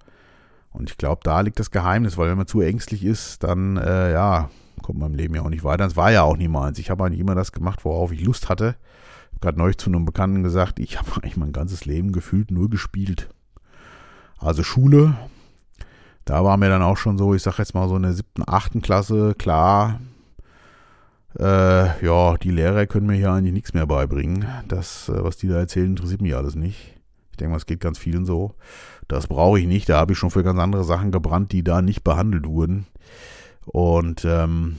Und 0.77 0.89
ich 0.89 0.98
glaube, 0.98 1.22
da 1.24 1.39
liegt 1.41 1.60
das 1.60 1.72
Geheimnis, 1.72 2.17
weil 2.17 2.29
wenn 2.29 2.38
man 2.38 2.48
zu 2.48 2.60
ängstlich 2.60 3.05
ist, 3.05 3.44
dann, 3.44 3.77
äh, 3.77 4.12
ja, 4.12 4.50
kommt 4.82 5.00
man 5.00 5.13
im 5.13 5.17
Leben 5.17 5.36
ja 5.36 5.41
auch 5.41 5.50
nicht 5.50 5.63
weiter. 5.63 5.86
Es 5.86 5.96
war 5.96 6.12
ja 6.12 6.24
auch 6.24 6.36
niemals. 6.36 6.79
Ich 6.79 6.89
habe 6.89 7.05
eigentlich 7.05 7.22
immer 7.22 7.34
das 7.34 7.53
gemacht, 7.53 7.86
worauf 7.86 8.12
ich 8.12 8.22
Lust 8.22 8.50
hatte. 8.50 8.75
Ich 9.29 9.36
habe 9.36 9.39
gerade 9.41 9.58
neulich 9.58 9.77
zu 9.77 9.89
einem 9.89 10.05
Bekannten 10.05 10.44
gesagt, 10.44 10.79
ich 10.79 11.00
habe 11.00 11.10
eigentlich 11.15 11.38
mein 11.38 11.53
ganzes 11.53 11.86
Leben 11.86 12.12
gefühlt 12.12 12.51
nur 12.51 12.70
gespielt. 12.70 13.29
Also 14.38 14.63
Schule, 14.63 15.15
da 16.25 16.44
war 16.44 16.58
mir 16.58 16.70
dann 16.70 16.82
auch 16.82 16.98
schon 16.98 17.17
so, 17.17 17.34
ich 17.34 17.41
sage 17.41 17.58
jetzt 17.60 17.74
mal 17.74 17.88
so 17.88 17.96
in 17.96 18.03
der 18.03 18.13
siebten, 18.13 18.44
achten 18.46 18.82
Klasse, 18.82 19.34
klar, 19.38 20.01
äh, 21.39 22.05
ja, 22.05 22.38
die 22.38 22.51
Lehrer 22.51 22.86
können 22.86 23.08
mir 23.08 23.15
hier 23.15 23.32
eigentlich 23.32 23.53
nichts 23.53 23.74
mehr 23.74 23.88
beibringen. 23.88 24.46
Das, 24.67 25.10
äh, 25.10 25.24
was 25.24 25.38
die 25.38 25.48
da 25.48 25.58
erzählen, 25.58 25.91
interessiert 25.91 26.22
mich 26.22 26.36
alles 26.36 26.55
nicht. 26.55 26.95
Ich 27.36 27.38
denke 27.38 27.51
mal, 27.51 27.58
es 27.58 27.65
geht 27.65 27.82
ganz 27.82 27.98
vielen 27.98 28.25
so. 28.25 28.56
Das 29.10 29.27
brauche 29.27 29.60
ich 29.60 29.68
nicht. 29.68 29.89
Da 29.89 29.98
habe 29.98 30.13
ich 30.13 30.18
schon 30.18 30.32
für 30.32 30.42
ganz 30.42 30.58
andere 30.58 30.86
Sachen 30.86 31.12
gebrannt, 31.12 31.51
die 31.51 31.65
da 31.65 31.82
nicht 31.82 32.01
behandelt 32.01 32.48
wurden. 32.48 32.88
Und 33.65 34.24
ähm, 34.24 34.77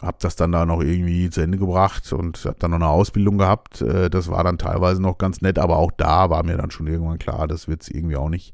habe 0.00 0.16
das 0.20 0.34
dann 0.34 0.50
da 0.50 0.66
noch 0.66 0.80
irgendwie 0.80 1.30
zu 1.30 1.42
Ende 1.42 1.58
gebracht 1.58 2.12
und 2.12 2.44
habe 2.44 2.56
dann 2.58 2.72
noch 2.72 2.78
eine 2.78 2.88
Ausbildung 2.88 3.38
gehabt. 3.38 3.82
Äh, 3.82 4.10
das 4.10 4.28
war 4.28 4.42
dann 4.42 4.58
teilweise 4.58 5.00
noch 5.00 5.16
ganz 5.16 5.42
nett, 5.42 5.60
aber 5.60 5.76
auch 5.76 5.92
da 5.96 6.28
war 6.28 6.42
mir 6.42 6.56
dann 6.56 6.72
schon 6.72 6.88
irgendwann 6.88 7.20
klar, 7.20 7.46
das 7.46 7.68
wird 7.68 7.82
es 7.82 7.88
irgendwie 7.88 8.16
auch 8.16 8.28
nicht. 8.28 8.52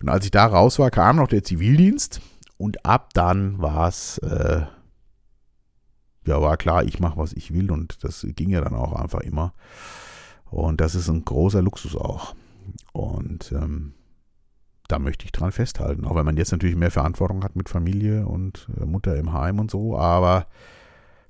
Und 0.00 0.08
als 0.08 0.24
ich 0.24 0.32
da 0.32 0.44
raus 0.44 0.80
war, 0.80 0.90
kam 0.90 1.16
noch 1.16 1.28
der 1.28 1.44
Zivildienst 1.44 2.20
und 2.56 2.84
ab 2.84 3.10
dann 3.14 3.62
war 3.62 3.86
es, 3.86 4.18
äh, 4.18 4.62
ja, 6.26 6.42
war 6.42 6.56
klar, 6.56 6.82
ich 6.82 6.98
mache, 6.98 7.16
was 7.16 7.32
ich 7.32 7.54
will 7.54 7.70
und 7.70 8.02
das 8.02 8.26
ging 8.30 8.50
ja 8.50 8.60
dann 8.60 8.74
auch 8.74 8.92
einfach 8.92 9.20
immer. 9.20 9.54
Und 10.50 10.80
das 10.80 10.96
ist 10.96 11.08
ein 11.08 11.24
großer 11.24 11.62
Luxus 11.62 11.96
auch. 11.96 12.34
Und 12.92 13.52
ähm, 13.52 13.94
da 14.88 14.98
möchte 14.98 15.24
ich 15.24 15.32
dran 15.32 15.52
festhalten. 15.52 16.04
Auch 16.04 16.14
wenn 16.16 16.24
man 16.24 16.36
jetzt 16.36 16.52
natürlich 16.52 16.76
mehr 16.76 16.90
Verantwortung 16.90 17.44
hat 17.44 17.56
mit 17.56 17.68
Familie 17.68 18.26
und 18.26 18.68
äh, 18.80 18.84
Mutter 18.84 19.16
im 19.16 19.32
Heim 19.32 19.58
und 19.58 19.70
so, 19.70 19.96
aber 19.96 20.46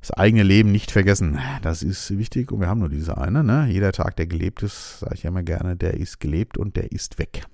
das 0.00 0.10
eigene 0.10 0.42
Leben 0.42 0.72
nicht 0.72 0.90
vergessen. 0.90 1.38
Das 1.62 1.84
ist 1.84 2.18
wichtig 2.18 2.50
und 2.50 2.60
wir 2.60 2.68
haben 2.68 2.80
nur 2.80 2.88
diese 2.88 3.18
eine. 3.18 3.44
Ne? 3.44 3.68
Jeder 3.70 3.92
Tag, 3.92 4.16
der 4.16 4.26
gelebt 4.26 4.64
ist, 4.64 4.98
sage 4.98 5.14
ich 5.14 5.22
ja 5.22 5.30
immer 5.30 5.44
gerne, 5.44 5.76
der 5.76 5.94
ist 5.94 6.18
gelebt 6.18 6.58
und 6.58 6.76
der 6.76 6.90
ist 6.90 7.20
weg. 7.20 7.44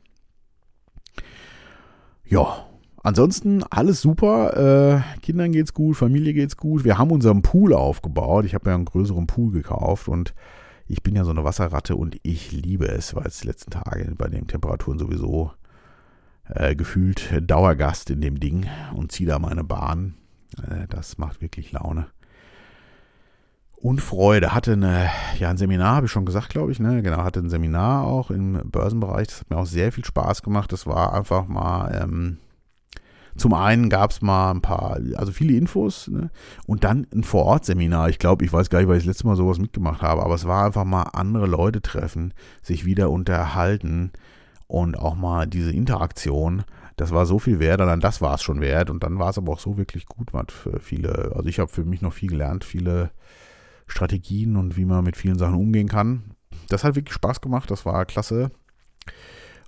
Ja, 2.24 2.66
ansonsten 3.02 3.62
alles 3.64 4.00
super. 4.00 5.04
Äh, 5.16 5.20
Kindern 5.20 5.52
geht's 5.52 5.74
gut, 5.74 5.96
Familie 5.98 6.32
geht's 6.32 6.56
gut. 6.56 6.84
Wir 6.84 6.96
haben 6.96 7.10
unseren 7.10 7.42
Pool 7.42 7.74
aufgebaut. 7.74 8.46
Ich 8.46 8.54
habe 8.54 8.70
ja 8.70 8.76
einen 8.76 8.86
größeren 8.86 9.26
Pool 9.26 9.52
gekauft 9.52 10.08
und 10.08 10.34
ich 10.88 11.02
bin 11.02 11.14
ja 11.14 11.24
so 11.24 11.30
eine 11.30 11.44
Wasserratte 11.44 11.96
und 11.96 12.16
ich 12.22 12.50
liebe 12.50 12.88
es, 12.88 13.14
weil 13.14 13.26
es 13.26 13.40
die 13.40 13.46
letzten 13.46 13.70
Tage 13.70 14.10
bei 14.16 14.28
den 14.28 14.46
Temperaturen 14.46 14.98
sowieso 14.98 15.52
äh, 16.48 16.74
gefühlt 16.74 17.42
Dauergast 17.42 18.10
in 18.10 18.20
dem 18.20 18.40
Ding 18.40 18.66
und 18.94 19.12
ziehe 19.12 19.28
da 19.28 19.38
meine 19.38 19.64
Bahn. 19.64 20.14
Äh, 20.56 20.86
das 20.88 21.18
macht 21.18 21.42
wirklich 21.42 21.72
Laune. 21.72 22.06
Und 23.76 24.00
Freude. 24.00 24.54
Hatte 24.54 24.72
eine, 24.72 25.08
ja, 25.38 25.50
ein 25.50 25.56
Seminar, 25.56 25.96
habe 25.96 26.06
ich 26.06 26.12
schon 26.12 26.24
gesagt, 26.24 26.48
glaube 26.48 26.72
ich, 26.72 26.80
ne? 26.80 27.00
Genau, 27.02 27.18
hatte 27.18 27.38
ein 27.38 27.50
Seminar 27.50 28.04
auch 28.04 28.30
im 28.30 28.60
Börsenbereich. 28.64 29.28
Das 29.28 29.40
hat 29.40 29.50
mir 29.50 29.58
auch 29.58 29.66
sehr 29.66 29.92
viel 29.92 30.04
Spaß 30.04 30.42
gemacht. 30.42 30.72
Das 30.72 30.86
war 30.86 31.14
einfach 31.14 31.46
mal 31.46 32.00
ähm, 32.02 32.38
zum 33.38 33.54
einen 33.54 33.88
gab 33.88 34.10
es 34.10 34.20
mal 34.20 34.50
ein 34.50 34.60
paar, 34.60 34.98
also 35.16 35.32
viele 35.32 35.56
Infos 35.56 36.08
ne? 36.08 36.30
und 36.66 36.84
dann 36.84 37.06
ein 37.14 37.22
Vorortseminar. 37.22 38.08
Ich 38.08 38.18
glaube, 38.18 38.44
ich 38.44 38.52
weiß 38.52 38.68
gar 38.68 38.80
nicht, 38.80 38.88
weil 38.88 38.98
ich 38.98 39.04
das 39.04 39.14
letzte 39.14 39.26
Mal 39.26 39.36
sowas 39.36 39.58
mitgemacht 39.58 40.02
habe, 40.02 40.22
aber 40.22 40.34
es 40.34 40.46
war 40.46 40.66
einfach 40.66 40.84
mal 40.84 41.04
andere 41.12 41.46
Leute 41.46 41.80
treffen, 41.80 42.34
sich 42.62 42.84
wieder 42.84 43.10
unterhalten 43.10 44.12
und 44.66 44.98
auch 44.98 45.14
mal 45.14 45.46
diese 45.46 45.72
Interaktion. 45.72 46.64
Das 46.96 47.12
war 47.12 47.26
so 47.26 47.38
viel 47.38 47.60
wert, 47.60 47.80
dann 47.80 48.00
das 48.00 48.20
war 48.20 48.34
es 48.34 48.42
schon 48.42 48.60
wert 48.60 48.90
und 48.90 49.02
dann 49.04 49.18
war 49.18 49.30
es 49.30 49.38
aber 49.38 49.52
auch 49.52 49.60
so 49.60 49.78
wirklich 49.78 50.06
gut, 50.06 50.32
was 50.32 50.46
für 50.48 50.80
viele, 50.80 51.32
also 51.34 51.48
ich 51.48 51.60
habe 51.60 51.70
für 51.70 51.84
mich 51.84 52.02
noch 52.02 52.12
viel 52.12 52.28
gelernt, 52.28 52.64
viele 52.64 53.10
Strategien 53.86 54.56
und 54.56 54.76
wie 54.76 54.84
man 54.84 55.04
mit 55.04 55.16
vielen 55.16 55.38
Sachen 55.38 55.54
umgehen 55.54 55.88
kann. 55.88 56.34
Das 56.68 56.82
hat 56.82 56.96
wirklich 56.96 57.14
Spaß 57.14 57.40
gemacht, 57.40 57.70
das 57.70 57.86
war 57.86 58.04
klasse. 58.04 58.50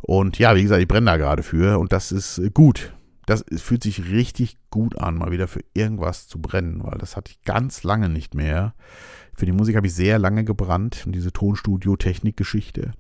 Und 0.03 0.39
ja, 0.39 0.57
wie 0.57 0.63
gesagt, 0.63 0.83
ich 0.83 0.89
brenne 0.89 1.07
da 1.07 1.17
gerade 1.17 1.43
für 1.43 1.79
und 1.79 1.93
das 1.93 2.11
ist 2.11 2.41
gut 2.53 2.93
das 3.31 3.45
fühlt 3.63 3.85
sich 3.85 4.11
richtig 4.11 4.59
gut 4.71 4.99
an, 4.99 5.17
mal 5.17 5.31
wieder 5.31 5.47
für 5.47 5.61
irgendwas 5.73 6.27
zu 6.27 6.41
brennen, 6.41 6.83
weil 6.83 6.99
das 6.99 7.17
hatte 7.17 7.31
ich 7.31 7.43
ganz 7.43 7.85
lange 7.85 8.09
nicht 8.09 8.35
mehr. 8.35 8.75
Für 9.35 9.47
die 9.47 9.53
Musik 9.53 9.77
habe 9.77 9.87
ich 9.87 9.95
sehr 9.95 10.19
lange 10.19 10.45
gebrannt 10.45 11.05
diese 11.07 11.33
Tonstudio-Technik-Geschichte. 11.33 12.91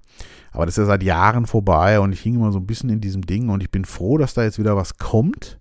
Aber 0.52 0.66
das 0.66 0.74
ist 0.74 0.82
ja 0.82 0.86
seit 0.86 1.02
Jahren 1.02 1.46
vorbei 1.46 1.98
und 1.98 2.12
ich 2.12 2.20
hing 2.20 2.36
immer 2.36 2.52
so 2.52 2.60
ein 2.60 2.66
bisschen 2.66 2.90
in 2.90 3.00
diesem 3.00 3.26
Ding 3.26 3.48
und 3.48 3.60
ich 3.60 3.72
bin 3.72 3.84
froh, 3.84 4.18
dass 4.18 4.34
da 4.34 4.44
jetzt 4.44 4.60
wieder 4.60 4.76
was 4.76 4.98
kommt, 4.98 5.58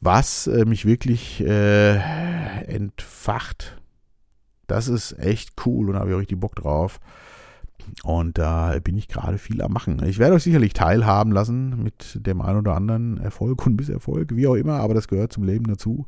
was 0.00 0.46
äh, 0.46 0.64
mich 0.64 0.86
wirklich 0.86 1.40
äh, 1.40 1.96
entfacht. 2.66 3.80
Das 4.68 4.86
ist 4.86 5.18
echt 5.18 5.54
cool 5.66 5.88
und 5.88 5.94
da 5.94 6.00
habe 6.00 6.10
ich 6.10 6.14
auch 6.14 6.20
richtig 6.20 6.38
Bock 6.38 6.54
drauf. 6.54 7.00
Und 8.02 8.38
da 8.38 8.78
bin 8.82 8.96
ich 8.96 9.08
gerade 9.08 9.38
viel 9.38 9.62
am 9.62 9.72
Machen. 9.72 10.02
Ich 10.06 10.18
werde 10.18 10.34
euch 10.34 10.42
sicherlich 10.42 10.72
teilhaben 10.72 11.32
lassen 11.32 11.82
mit 11.82 12.18
dem 12.26 12.40
einen 12.40 12.58
oder 12.58 12.74
anderen 12.74 13.18
Erfolg 13.18 13.66
und 13.66 13.76
Misserfolg, 13.76 14.34
wie 14.34 14.46
auch 14.46 14.54
immer, 14.54 14.74
aber 14.74 14.94
das 14.94 15.08
gehört 15.08 15.32
zum 15.32 15.44
Leben 15.44 15.66
dazu. 15.66 16.06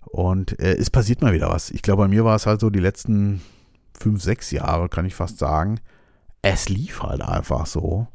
Und 0.00 0.58
äh, 0.60 0.76
es 0.76 0.90
passiert 0.90 1.20
mal 1.22 1.32
wieder 1.32 1.50
was. 1.50 1.70
Ich 1.70 1.82
glaube, 1.82 2.02
bei 2.02 2.08
mir 2.08 2.24
war 2.24 2.36
es 2.36 2.46
halt 2.46 2.60
so 2.60 2.70
die 2.70 2.80
letzten 2.80 3.42
fünf, 3.98 4.22
sechs 4.22 4.50
Jahre, 4.50 4.88
kann 4.88 5.06
ich 5.06 5.14
fast 5.14 5.38
sagen. 5.38 5.80
Es 6.42 6.68
lief 6.68 7.02
halt 7.02 7.22
einfach 7.22 7.66
so. 7.66 8.06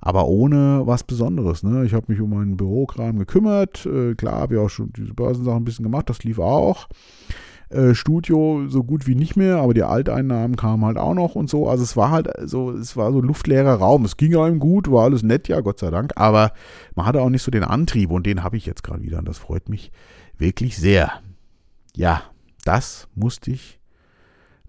Aber 0.00 0.26
ohne 0.26 0.82
was 0.84 1.04
Besonderes. 1.04 1.62
Ne? 1.62 1.84
Ich 1.84 1.94
habe 1.94 2.06
mich 2.08 2.20
um 2.20 2.30
meinen 2.30 2.56
Bürokram 2.56 3.18
gekümmert. 3.18 3.86
Äh, 3.86 4.14
klar, 4.14 4.40
habe 4.40 4.54
ich 4.54 4.60
auch 4.60 4.68
schon 4.68 4.92
diese 4.92 5.14
Börsensachen 5.14 5.62
ein 5.62 5.64
bisschen 5.64 5.84
gemacht. 5.84 6.10
Das 6.10 6.22
lief 6.22 6.38
auch. 6.38 6.88
Äh, 7.68 7.94
Studio 7.94 8.68
so 8.68 8.84
gut 8.84 9.08
wie 9.08 9.16
nicht 9.16 9.36
mehr, 9.36 9.56
aber 9.56 9.74
die 9.74 9.82
Alteinnahmen 9.82 10.56
kamen 10.56 10.84
halt 10.84 10.98
auch 10.98 11.14
noch 11.14 11.34
und 11.34 11.50
so. 11.50 11.68
Also 11.68 11.82
es 11.82 11.96
war 11.96 12.10
halt 12.10 12.28
so, 12.44 12.70
es 12.70 12.96
war 12.96 13.10
so 13.12 13.20
luftleerer 13.20 13.74
Raum. 13.74 14.04
Es 14.04 14.16
ging 14.16 14.36
einem 14.36 14.60
gut, 14.60 14.90
war 14.90 15.04
alles 15.04 15.24
nett, 15.24 15.48
ja, 15.48 15.60
Gott 15.60 15.80
sei 15.80 15.90
Dank. 15.90 16.12
Aber 16.14 16.52
man 16.94 17.06
hatte 17.06 17.20
auch 17.20 17.28
nicht 17.28 17.42
so 17.42 17.50
den 17.50 17.64
Antrieb 17.64 18.10
und 18.10 18.24
den 18.24 18.44
habe 18.44 18.56
ich 18.56 18.66
jetzt 18.66 18.84
gerade 18.84 19.02
wieder 19.02 19.18
und 19.18 19.26
das 19.26 19.38
freut 19.38 19.68
mich 19.68 19.90
wirklich 20.38 20.76
sehr. 20.76 21.10
Ja, 21.96 22.22
das 22.64 23.08
musste 23.14 23.50
ich 23.50 23.80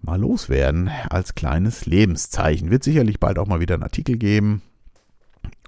mal 0.00 0.20
loswerden 0.20 0.90
als 1.08 1.36
kleines 1.36 1.86
Lebenszeichen. 1.86 2.70
Wird 2.70 2.82
sicherlich 2.82 3.20
bald 3.20 3.38
auch 3.38 3.46
mal 3.46 3.60
wieder 3.60 3.74
einen 3.74 3.84
Artikel 3.84 4.16
geben 4.16 4.62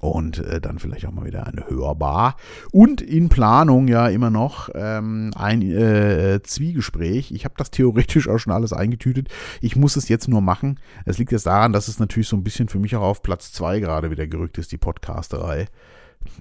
und 0.01 0.39
äh, 0.39 0.61
dann 0.61 0.79
vielleicht 0.79 1.07
auch 1.07 1.13
mal 1.13 1.27
wieder 1.27 1.47
eine 1.47 1.69
Hörbar. 1.69 2.37
Und 2.73 3.01
in 3.01 3.29
Planung 3.29 3.87
ja 3.87 4.09
immer 4.09 4.31
noch 4.31 4.71
ähm, 4.75 5.31
ein 5.37 5.63
äh, 5.63 6.41
Zwiegespräch. 6.43 7.31
Ich 7.33 7.45
habe 7.45 7.55
das 7.59 7.71
theoretisch 7.71 8.29
auch 8.29 8.39
schon 8.39 8.53
alles 8.53 8.73
eingetütet. 8.73 9.29
Ich 9.61 9.77
muss 9.77 9.97
es 9.97 10.09
jetzt 10.09 10.29
nur 10.29 10.41
machen. 10.41 10.81
Es 11.05 11.19
liegt 11.19 11.33
jetzt 11.33 11.47
daran, 11.47 11.73
dass 11.73 11.89
es 11.89 11.99
natürlich 11.99 12.29
so 12.29 12.37
ein 12.37 12.45
bisschen 12.45 12.69
für 12.69 12.79
mich 12.79 12.97
auch 12.97 13.03
auf 13.03 13.23
Platz 13.23 13.53
2 13.53 13.81
gerade 13.81 14.11
wieder 14.11 14.27
gerückt 14.27 14.59
ist, 14.59 14.73
die 14.73 14.79
Podcasterei. 14.79 15.67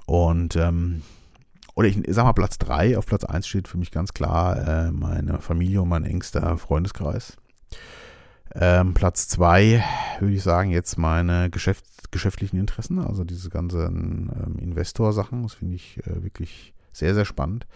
Und 0.05 0.55
ähm, 0.55 1.01
oder 1.75 1.87
ich 1.87 1.97
sag 2.07 2.25
mal 2.25 2.33
Platz 2.33 2.57
3, 2.57 2.97
auf 2.97 3.05
Platz 3.05 3.23
1 3.23 3.47
steht 3.47 3.67
für 3.67 3.77
mich 3.77 3.91
ganz 3.91 4.13
klar 4.13 4.87
äh, 4.87 4.91
meine 4.91 5.39
Familie 5.39 5.81
und 5.81 5.89
mein 5.89 6.03
engster 6.03 6.57
Freundeskreis. 6.57 7.37
Ähm, 8.55 8.93
Platz 8.93 9.27
2 9.27 9.83
würde 10.19 10.33
ich 10.33 10.43
sagen 10.43 10.71
jetzt 10.71 10.97
meine 10.97 11.49
Geschäft, 11.49 11.85
geschäftlichen 12.11 12.57
Interessen, 12.57 12.99
also 12.99 13.23
diese 13.23 13.49
ganzen 13.49 14.31
ähm, 14.35 14.57
Investor-Sachen, 14.57 15.43
das 15.43 15.53
finde 15.53 15.75
ich 15.75 15.99
äh, 16.05 16.23
wirklich 16.23 16.73
sehr, 16.91 17.13
sehr 17.13 17.25
spannend. 17.25 17.67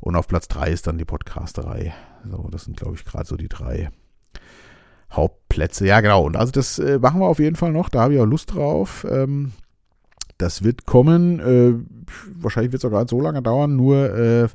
Und 0.00 0.16
auf 0.16 0.28
Platz 0.28 0.48
3 0.48 0.70
ist 0.70 0.86
dann 0.86 0.98
die 0.98 1.04
Podcasterei. 1.04 1.92
So, 2.24 2.48
das 2.50 2.64
sind, 2.64 2.76
glaube 2.76 2.94
ich, 2.94 3.04
gerade 3.04 3.26
so 3.26 3.36
die 3.36 3.48
drei 3.48 3.90
Hauptplätze. 5.12 5.86
Ja, 5.86 6.00
genau. 6.00 6.24
Und 6.24 6.36
also 6.36 6.52
das 6.52 6.78
äh, 6.78 6.98
machen 6.98 7.20
wir 7.20 7.26
auf 7.26 7.40
jeden 7.40 7.56
Fall 7.56 7.72
noch. 7.72 7.88
Da 7.88 8.02
habe 8.02 8.14
ich 8.14 8.20
auch 8.20 8.26
Lust 8.26 8.54
drauf. 8.54 9.06
Ähm, 9.08 9.52
das 10.38 10.62
wird 10.62 10.86
kommen. 10.86 11.40
Äh, 11.40 11.74
wahrscheinlich 12.34 12.72
wird 12.72 12.82
es 12.82 12.84
auch 12.86 12.92
gar 12.92 13.00
nicht 13.00 13.10
so 13.10 13.20
lange 13.20 13.42
dauern. 13.42 13.76
Nur, 13.76 14.14
äh, 14.14 14.48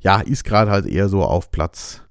ja, 0.00 0.20
ist 0.20 0.44
gerade 0.44 0.70
halt 0.70 0.86
eher 0.86 1.08
so 1.08 1.22
auf 1.22 1.50
Platz 1.50 2.02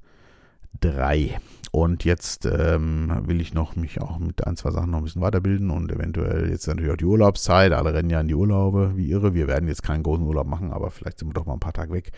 3. 0.81 1.39
Und 1.71 2.03
jetzt 2.03 2.45
ähm, 2.45 3.21
will 3.25 3.39
ich 3.39 3.53
noch 3.53 3.77
mich 3.77 4.01
auch 4.01 4.19
mit 4.19 4.45
ein, 4.45 4.57
zwei 4.57 4.71
Sachen 4.71 4.91
noch 4.91 4.97
ein 4.97 5.05
bisschen 5.05 5.21
weiterbilden 5.21 5.69
und 5.69 5.89
eventuell 5.89 6.49
jetzt 6.49 6.67
natürlich 6.67 6.91
auch 6.91 6.97
die 6.97 7.05
Urlaubszeit. 7.05 7.71
Alle 7.71 7.93
rennen 7.93 8.09
ja 8.09 8.19
in 8.19 8.27
die 8.27 8.35
Urlaube 8.35 8.93
wie 8.97 9.09
irre. 9.09 9.33
Wir 9.33 9.47
werden 9.47 9.69
jetzt 9.69 9.81
keinen 9.81 10.03
großen 10.03 10.25
Urlaub 10.25 10.47
machen, 10.47 10.73
aber 10.73 10.91
vielleicht 10.91 11.19
sind 11.19 11.29
wir 11.29 11.33
doch 11.33 11.45
mal 11.45 11.53
ein 11.53 11.61
paar 11.61 11.71
Tage 11.71 11.93
weg. 11.93 12.11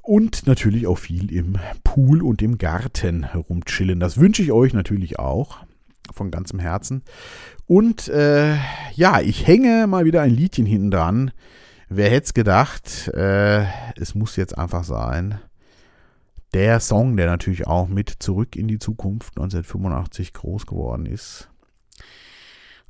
Und 0.00 0.46
natürlich 0.46 0.86
auch 0.86 0.96
viel 0.96 1.30
im 1.32 1.58
Pool 1.84 2.22
und 2.22 2.40
im 2.40 2.56
Garten 2.56 3.24
herumchillen. 3.24 4.00
Das 4.00 4.18
wünsche 4.18 4.42
ich 4.42 4.52
euch 4.52 4.72
natürlich 4.72 5.18
auch 5.18 5.58
von 6.14 6.30
ganzem 6.30 6.58
Herzen. 6.58 7.02
Und 7.66 8.08
äh, 8.08 8.54
ja, 8.94 9.20
ich 9.20 9.46
hänge 9.46 9.86
mal 9.86 10.06
wieder 10.06 10.22
ein 10.22 10.30
Liedchen 10.30 10.64
hinten 10.64 10.90
dran. 10.90 11.30
Wer 11.90 12.08
hätte 12.08 12.24
es 12.24 12.34
gedacht? 12.34 13.08
Äh, 13.08 13.66
es 13.96 14.14
muss 14.14 14.36
jetzt 14.36 14.56
einfach 14.56 14.84
sein 14.84 15.40
der 16.56 16.80
Song, 16.80 17.18
der 17.18 17.26
natürlich 17.26 17.66
auch 17.66 17.86
mit 17.86 18.08
Zurück 18.08 18.56
in 18.56 18.66
die 18.66 18.78
Zukunft 18.78 19.36
1985 19.36 20.32
groß 20.32 20.64
geworden 20.64 21.04
ist. 21.04 21.50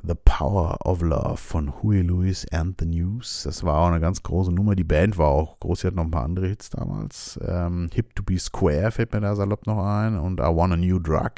The 0.05 0.15
Power 0.25 0.87
of 0.87 1.03
Love 1.03 1.37
von 1.37 1.83
Huey 1.83 2.03
Lewis 2.03 2.47
and 2.53 2.77
the 2.79 2.87
News. 2.87 3.43
Das 3.43 3.65
war 3.65 3.81
auch 3.81 3.89
eine 3.89 3.99
ganz 3.99 4.23
große 4.23 4.53
Nummer. 4.53 4.77
Die 4.77 4.85
Band 4.85 5.19
war 5.19 5.27
auch 5.27 5.59
groß. 5.59 5.81
Sie 5.81 5.89
hat 5.89 5.97
noch 5.97 6.05
ein 6.05 6.13
paar 6.13 6.23
andere 6.23 6.47
Hits 6.47 6.71
damals. 6.71 7.41
Ähm, 7.45 7.91
Hip 7.93 8.15
to 8.15 8.23
be 8.23 8.39
Square 8.39 8.93
fällt 8.93 9.13
mir 9.13 9.21
da 9.21 9.35
salopp 9.35 9.67
noch 9.67 9.85
ein. 9.85 10.17
Und 10.17 10.39
I 10.39 10.45
Want 10.45 10.75
a 10.75 10.77
New 10.77 11.01
Drug. 11.01 11.33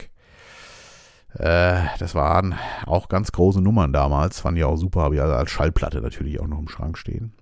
Äh, 1.33 1.81
das 1.99 2.14
waren 2.14 2.57
auch 2.85 3.09
ganz 3.09 3.33
große 3.33 3.62
Nummern 3.62 3.95
damals. 3.95 4.41
Fand 4.41 4.59
ich 4.59 4.64
auch 4.64 4.77
super. 4.77 5.01
Habe 5.01 5.14
ich 5.14 5.23
also 5.23 5.33
als 5.33 5.51
Schallplatte 5.51 6.03
natürlich 6.03 6.41
auch 6.41 6.47
noch 6.47 6.59
im 6.59 6.69
Schrank 6.69 6.99
stehen. 6.99 7.33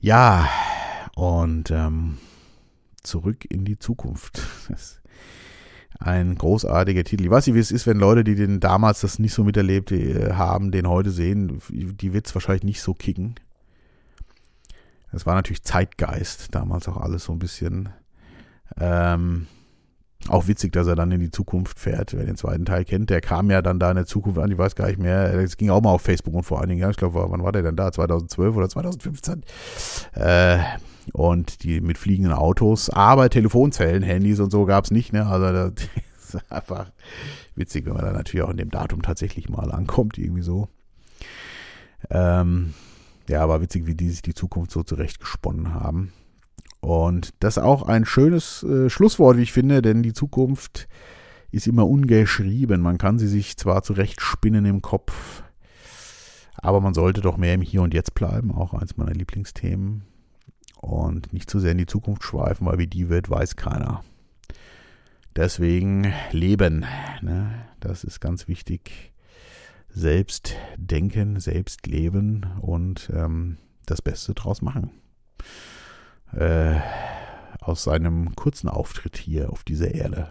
Ja, 0.00 0.46
und 1.16 1.70
ähm, 1.70 2.18
zurück 3.02 3.46
in 3.48 3.64
die 3.64 3.78
Zukunft. 3.78 4.42
ein 5.98 6.36
großartiger 6.36 7.04
Titel. 7.04 7.24
Ich 7.24 7.30
weiß 7.30 7.46
nicht, 7.46 7.56
wie 7.56 7.60
es 7.60 7.70
ist, 7.70 7.86
wenn 7.86 7.96
Leute, 7.96 8.22
die 8.22 8.34
den 8.34 8.60
damals 8.60 9.00
das 9.00 9.18
nicht 9.18 9.32
so 9.32 9.42
miterlebt 9.42 9.90
äh, 9.92 10.34
haben, 10.34 10.70
den 10.70 10.86
heute 10.86 11.10
sehen, 11.10 11.60
die 11.70 12.12
wird 12.12 12.26
es 12.26 12.34
wahrscheinlich 12.34 12.64
nicht 12.64 12.82
so 12.82 12.92
kicken. 12.92 13.34
Es 15.10 15.24
war 15.24 15.34
natürlich 15.34 15.62
Zeitgeist, 15.62 16.54
damals 16.54 16.86
auch 16.86 16.98
alles 16.98 17.24
so 17.24 17.32
ein 17.32 17.38
bisschen. 17.38 17.88
Ähm, 18.78 19.46
auch 20.28 20.48
witzig, 20.48 20.72
dass 20.72 20.86
er 20.86 20.96
dann 20.96 21.12
in 21.12 21.20
die 21.20 21.30
Zukunft 21.30 21.78
fährt, 21.78 22.12
wer 22.12 22.26
den 22.26 22.36
zweiten 22.36 22.66
Teil 22.66 22.84
kennt. 22.84 23.08
Der 23.08 23.22
kam 23.22 23.50
ja 23.50 23.62
dann 23.62 23.78
da 23.78 23.88
in 23.90 23.96
der 23.96 24.06
Zukunft 24.06 24.38
an, 24.38 24.50
ich 24.50 24.58
weiß 24.58 24.74
gar 24.74 24.88
nicht 24.88 24.98
mehr. 24.98 25.32
Es 25.32 25.56
ging 25.56 25.70
auch 25.70 25.80
mal 25.80 25.92
auf 25.92 26.02
Facebook 26.02 26.34
und 26.34 26.42
vor 26.42 26.60
allen 26.60 26.68
Dingen, 26.68 26.90
ich 26.90 26.96
glaube, 26.98 27.24
wann 27.26 27.42
war 27.42 27.52
der 27.52 27.62
denn 27.62 27.76
da? 27.76 27.90
2012 27.90 28.54
oder 28.54 28.68
2015? 28.68 29.44
Äh, 30.12 30.58
und 31.12 31.62
die 31.62 31.80
mit 31.80 31.98
fliegenden 31.98 32.32
Autos, 32.32 32.90
aber 32.90 33.30
Telefonzellen, 33.30 34.02
Handys 34.02 34.40
und 34.40 34.50
so 34.50 34.64
gab 34.64 34.84
es 34.84 34.90
nicht, 34.90 35.12
ne? 35.12 35.26
Also 35.26 35.70
das 35.70 35.88
ist 36.34 36.52
einfach 36.52 36.90
witzig, 37.54 37.86
wenn 37.86 37.94
man 37.94 38.04
da 38.04 38.12
natürlich 38.12 38.44
auch 38.44 38.50
in 38.50 38.56
dem 38.56 38.70
Datum 38.70 39.02
tatsächlich 39.02 39.48
mal 39.48 39.70
ankommt, 39.72 40.18
irgendwie 40.18 40.42
so. 40.42 40.68
Ähm, 42.10 42.74
ja, 43.28 43.42
aber 43.42 43.60
witzig, 43.60 43.86
wie 43.86 43.94
die 43.94 44.10
sich 44.10 44.22
die 44.22 44.34
Zukunft 44.34 44.70
so 44.70 44.82
zurechtgesponnen 44.82 45.74
haben. 45.74 46.12
Und 46.80 47.34
das 47.40 47.56
ist 47.56 47.62
auch 47.62 47.82
ein 47.82 48.04
schönes 48.04 48.62
äh, 48.62 48.88
Schlusswort, 48.88 49.36
wie 49.36 49.42
ich 49.42 49.52
finde, 49.52 49.82
denn 49.82 50.02
die 50.02 50.12
Zukunft 50.12 50.88
ist 51.50 51.66
immer 51.66 51.88
ungeschrieben. 51.88 52.80
Man 52.80 52.98
kann 52.98 53.18
sie 53.18 53.28
sich 53.28 53.56
zwar 53.56 53.82
zurechtspinnen 53.82 54.64
im 54.66 54.82
Kopf, 54.82 55.42
aber 56.54 56.80
man 56.80 56.94
sollte 56.94 57.20
doch 57.22 57.36
mehr 57.36 57.54
im 57.54 57.62
Hier 57.62 57.82
und 57.82 57.94
Jetzt 57.94 58.14
bleiben, 58.14 58.52
auch 58.52 58.74
eins 58.74 58.96
meiner 58.96 59.12
Lieblingsthemen. 59.12 60.04
Und 60.86 61.32
nicht 61.32 61.50
zu 61.50 61.58
sehr 61.58 61.72
in 61.72 61.78
die 61.78 61.86
Zukunft 61.86 62.22
schweifen, 62.22 62.66
weil 62.66 62.78
wie 62.78 62.86
die 62.86 63.08
wird, 63.08 63.28
weiß 63.28 63.56
keiner. 63.56 64.04
Deswegen 65.34 66.12
leben, 66.30 66.86
ne? 67.20 67.66
das 67.80 68.04
ist 68.04 68.20
ganz 68.20 68.46
wichtig. 68.46 69.12
Selbst 69.88 70.54
denken, 70.76 71.40
selbst 71.40 71.86
leben 71.86 72.46
und 72.60 73.10
ähm, 73.12 73.56
das 73.84 74.00
Beste 74.00 74.34
draus 74.34 74.62
machen 74.62 74.90
äh, 76.32 76.76
aus 77.60 77.84
seinem 77.84 78.34
kurzen 78.36 78.68
Auftritt 78.68 79.16
hier 79.16 79.50
auf 79.50 79.64
dieser 79.64 79.92
Erde. 79.92 80.28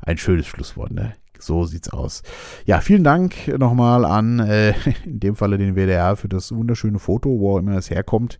Ein 0.00 0.18
schönes 0.18 0.46
Schlusswort, 0.46 0.92
ne? 0.92 1.14
So 1.38 1.64
sieht's 1.64 1.90
aus. 1.90 2.22
Ja, 2.64 2.80
vielen 2.80 3.04
Dank 3.04 3.48
nochmal 3.58 4.04
an, 4.04 4.38
äh, 4.40 4.74
in 5.04 5.20
dem 5.20 5.36
Falle 5.36 5.58
den 5.58 5.74
WDR, 5.74 6.16
für 6.16 6.28
das 6.28 6.52
wunderschöne 6.52 6.98
Foto, 6.98 7.38
wo 7.40 7.54
auch 7.54 7.58
immer 7.58 7.76
es 7.76 7.90
herkommt. 7.90 8.38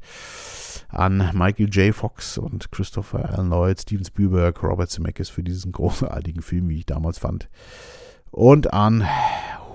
An 0.88 1.30
Michael 1.34 1.68
J. 1.68 1.94
Fox 1.94 2.38
und 2.38 2.70
Christopher 2.70 3.30
Allen 3.30 3.50
Lloyd, 3.50 3.80
Steven 3.80 4.04
Spielberg, 4.04 4.62
Robert 4.62 4.90
Zemeckis 4.90 5.28
für 5.28 5.42
diesen 5.42 5.72
großartigen 5.72 6.42
Film, 6.42 6.68
wie 6.68 6.78
ich 6.78 6.86
damals 6.86 7.18
fand. 7.18 7.48
Und 8.30 8.72
an 8.72 9.06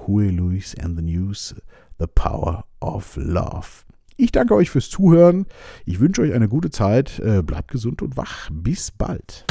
Huey 0.07 0.29
Lewis 0.29 0.75
and 0.79 0.97
the 0.97 1.03
News, 1.03 1.55
The 1.99 2.07
Power 2.07 2.65
of 2.79 3.15
Love. 3.17 3.67
Ich 4.17 4.31
danke 4.31 4.55
euch 4.55 4.69
fürs 4.69 4.89
Zuhören. 4.89 5.45
Ich 5.85 5.99
wünsche 5.99 6.21
euch 6.21 6.33
eine 6.33 6.47
gute 6.47 6.69
Zeit. 6.69 7.19
Äh, 7.19 7.41
bleibt 7.41 7.71
gesund 7.71 8.01
und 8.01 8.17
wach. 8.17 8.49
Bis 8.51 8.91
bald. 8.91 9.45